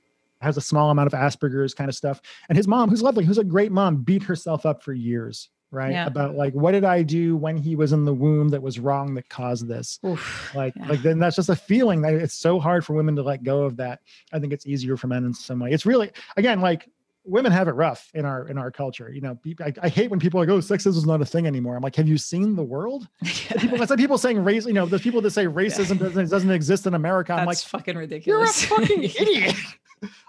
[0.43, 2.21] has a small amount of Asperger's kind of stuff.
[2.49, 5.91] And his mom, who's lovely, who's a great mom, beat herself up for years, right?
[5.91, 6.05] Yeah.
[6.05, 9.15] About like, what did I do when he was in the womb that was wrong
[9.15, 9.99] that caused this?
[10.05, 10.87] Oof, like, yeah.
[10.87, 13.63] like then that's just a feeling that it's so hard for women to let go
[13.63, 14.01] of that.
[14.31, 15.71] I think it's easier for men in some way.
[15.71, 16.89] It's really, again, like
[17.26, 19.11] women have it rough in our in our culture.
[19.11, 21.47] You know, I, I hate when people are like, "Oh, sexism is not a thing
[21.47, 23.59] anymore." I'm like, "Have you seen the world?" Yeah.
[23.59, 24.65] People, I said people saying race.
[24.65, 26.07] You know, there's people that say racism yeah.
[26.07, 27.34] doesn't doesn't exist in America.
[27.34, 28.69] That's I'm like, fucking ridiculous.
[28.69, 29.55] You're a fucking idiot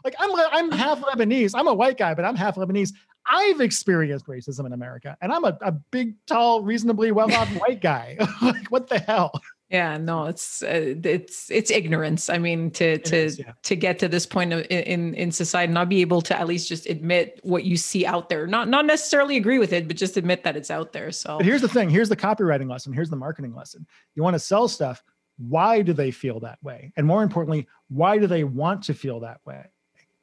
[0.05, 1.53] like I'm I'm half Lebanese.
[1.55, 2.93] I'm a white guy, but I'm half Lebanese.
[3.27, 8.17] I've experienced racism in America, and I'm a, a big, tall, reasonably well-off white guy.
[8.43, 9.33] like, what the hell?
[9.75, 12.31] Yeah, no, it's uh, it's it's ignorance.
[12.31, 13.55] I mean, to to is, yeah.
[13.65, 16.69] to get to this point of, in in society, not be able to at least
[16.69, 20.17] just admit what you see out there, not not necessarily agree with it, but just
[20.17, 21.11] admit that it's out there.
[21.11, 22.93] So, but here's the thing: here's the copywriting lesson.
[22.93, 23.85] Here's the marketing lesson.
[24.15, 25.03] You want to sell stuff
[25.37, 29.19] why do they feel that way and more importantly why do they want to feel
[29.19, 29.65] that way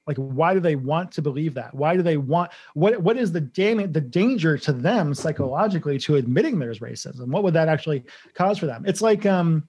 [0.08, 1.74] like why do they want to believe that?
[1.74, 6.16] Why do they want what what is the damage the danger to them psychologically to
[6.16, 7.28] admitting there's racism?
[7.28, 8.84] What would that actually cause for them?
[8.86, 9.68] It's like um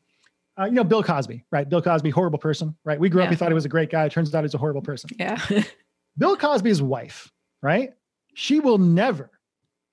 [0.58, 1.68] uh, you know bill cosby right?
[1.68, 2.98] Bill cosby horrible person right?
[2.98, 3.26] We grew yeah.
[3.26, 4.06] up we thought he was a great guy.
[4.06, 5.10] It turns out he's a horrible person.
[5.18, 5.38] Yeah.
[6.18, 7.30] Bill cosby's wife
[7.62, 7.92] right?
[8.34, 9.30] She will never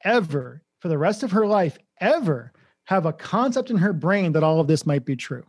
[0.03, 2.53] ever for the rest of her life ever
[2.85, 5.45] have a concept in her brain that all of this might be true.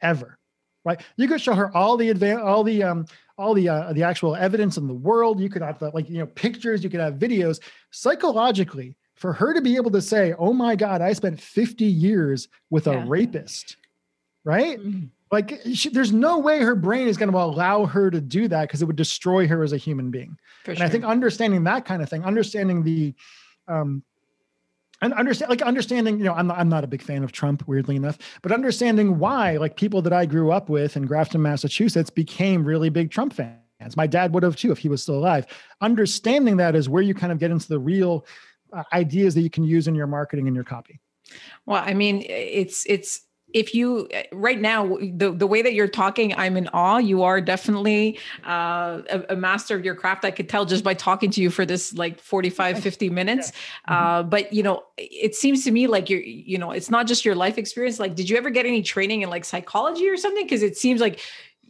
[0.00, 0.38] Ever
[0.84, 1.00] right?
[1.16, 3.06] You could show her all the advan- all the um
[3.38, 6.18] all the uh, the actual evidence in the world you could have the, like you
[6.18, 7.60] know pictures you could have videos
[7.90, 12.48] psychologically for her to be able to say oh my god i spent 50 years
[12.70, 13.02] with yeah.
[13.02, 13.76] a rapist
[14.44, 15.06] right mm-hmm.
[15.30, 18.62] like she, there's no way her brain is going to allow her to do that
[18.62, 20.86] because it would destroy her as a human being for and sure.
[20.86, 23.14] i think understanding that kind of thing understanding the
[23.68, 24.02] um
[25.02, 27.66] and understand like understanding you know I'm not, I'm not a big fan of trump
[27.66, 32.08] weirdly enough but understanding why like people that i grew up with in grafton massachusetts
[32.08, 33.58] became really big trump fans.
[33.96, 35.44] My dad would have too if he was still alive.
[35.80, 38.24] Understanding that is where you kind of get into the real
[38.72, 41.00] uh, ideas that you can use in your marketing and your copy.
[41.66, 43.22] Well i mean it's it's
[43.54, 46.98] if you right now the, the way that you're talking i'm in awe.
[46.98, 50.24] You are definitely uh, a, a, master of your craft.
[50.24, 53.52] I could tell just by talking to you for this like 45 50 minutes.
[53.88, 53.94] Yeah.
[53.94, 54.04] mm-hmm.
[54.04, 57.24] uh, but you know it seems to me like you're you know it's not just
[57.24, 57.98] your life experience.
[57.98, 60.44] Like did you ever get any training in like psychology or something?
[60.44, 61.20] Because it seems like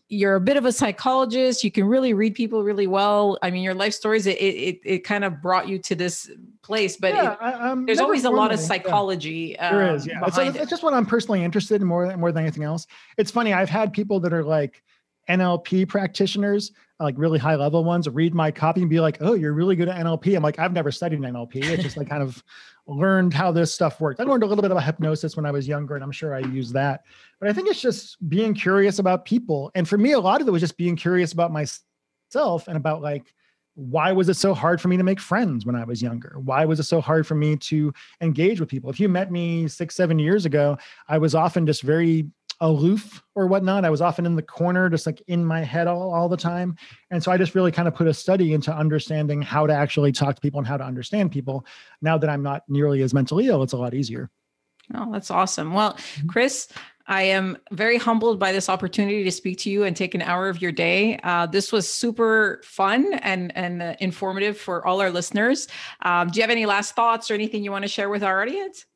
[0.09, 1.65] you're a bit of a psychologist.
[1.65, 3.39] You can really read people really well.
[3.43, 6.31] I mean, your life stories it it, it kind of brought you to this
[6.63, 9.55] place, but yeah, it, I, there's always a lot of psychology.
[9.55, 9.73] Yeah.
[9.73, 10.27] There is, um, yeah.
[10.27, 12.87] It's, it's, just what I'm personally interested in more than more than anything else.
[13.17, 13.53] It's funny.
[13.53, 14.83] I've had people that are like
[15.29, 19.53] NLP practitioners, like really high level ones, read my copy and be like, "Oh, you're
[19.53, 21.65] really good at NLP." I'm like, I've never studied NLP.
[21.65, 22.43] It's just like kind of
[22.87, 24.21] learned how this stuff works.
[24.21, 26.41] I learned a little bit about hypnosis when I was younger, and I'm sure I
[26.41, 27.05] use that.
[27.41, 29.71] But I think it's just being curious about people.
[29.75, 33.03] And for me, a lot of it was just being curious about myself and about
[33.03, 33.33] like,
[33.75, 36.37] why was it so hard for me to make friends when I was younger?
[36.39, 38.91] Why was it so hard for me to engage with people?
[38.91, 40.77] If you met me six, seven years ago,
[41.09, 42.27] I was often just very
[42.63, 43.85] aloof or whatnot.
[43.85, 46.77] I was often in the corner, just like in my head all, all the time.
[47.11, 50.13] And so I just really kind of put a study into understanding how to actually
[50.13, 51.67] talk to people and how to understand people.
[52.01, 54.31] Now that I'm not nearly as mentally ill, it's a lot easier.
[54.95, 55.75] Oh, that's awesome.
[55.75, 56.29] Well, mm-hmm.
[56.29, 56.69] Chris,
[57.07, 60.49] I am very humbled by this opportunity to speak to you and take an hour
[60.49, 61.19] of your day.
[61.25, 65.67] Uh, this was super fun and and uh, informative for all our listeners.
[66.03, 68.41] Um, do you have any last thoughts or anything you want to share with our
[68.41, 68.87] audience?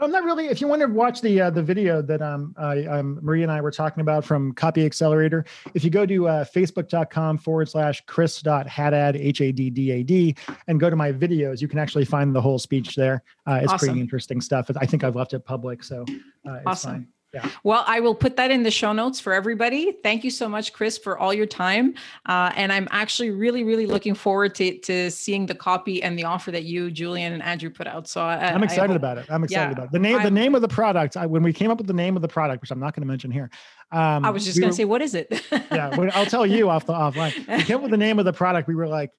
[0.00, 0.46] I'm not really.
[0.46, 3.52] If you want to watch the uh, the video that um, I, um, Maria and
[3.52, 5.44] I were talking about from Copy Accelerator,
[5.74, 10.02] if you go to uh, facebook.com forward slash chris chris.haddad, H A D D A
[10.02, 10.34] D,
[10.68, 13.22] and go to my videos, you can actually find the whole speech there.
[13.46, 13.88] Uh, it's awesome.
[13.88, 14.70] pretty interesting stuff.
[14.80, 16.04] I think I've left it public, so
[16.48, 16.90] uh, it's awesome.
[16.90, 17.08] fine.
[17.32, 17.48] Yeah.
[17.62, 19.92] Well, I will put that in the show notes for everybody.
[20.02, 21.94] Thank you so much, Chris, for all your time.
[22.26, 26.24] Uh, and I'm actually really, really looking forward to, to seeing the copy and the
[26.24, 28.08] offer that you, Julian, and Andrew put out.
[28.08, 29.26] So I, am excited about it.
[29.30, 29.92] I'm excited yeah, about it.
[29.92, 31.16] The name, I'm, the name of the product.
[31.16, 33.02] I, when we came up with the name of the product, which I'm not going
[33.02, 33.48] to mention here.
[33.92, 35.28] Um, I was just we going to say, what is it?
[35.52, 37.36] yeah, I'll tell you off the offline.
[37.58, 38.66] We came up with the name of the product.
[38.66, 39.10] We were like,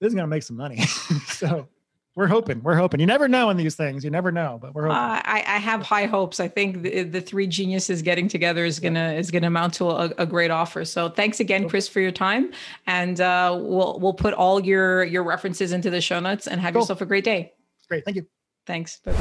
[0.00, 0.80] this is going to make some money.
[1.26, 1.68] so
[2.16, 2.62] we're hoping.
[2.62, 2.98] We're hoping.
[2.98, 4.02] You never know in these things.
[4.02, 4.96] You never know, but we're hoping.
[4.96, 6.40] Uh, I, I, have high hopes.
[6.40, 10.12] I think the, the, three geniuses getting together is gonna is gonna amount to a,
[10.16, 10.86] a great offer.
[10.86, 12.52] So thanks again, Chris, for your time,
[12.86, 16.72] and uh, we'll we'll put all your your references into the show notes and have
[16.72, 16.82] cool.
[16.82, 17.52] yourself a great day.
[17.86, 18.04] Great.
[18.06, 18.26] Thank you.
[18.66, 18.98] Thanks.
[19.04, 19.12] Bye.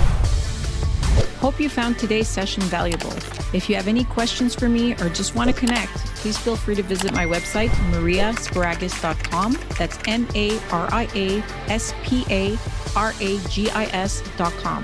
[1.40, 3.12] Hope you found today's session valuable.
[3.54, 6.74] If you have any questions for me or just want to connect, please feel free
[6.74, 9.60] to visit my website, mariasparagis.com.
[9.78, 12.58] That's M A R I A S P A
[12.96, 14.84] R A G I S.com.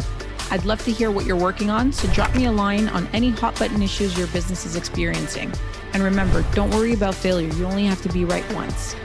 [0.52, 3.32] I'd love to hear what you're working on, so drop me a line on any
[3.32, 5.52] hot button issues your business is experiencing.
[5.94, 8.96] And remember, don't worry about failure, you only have to be right once.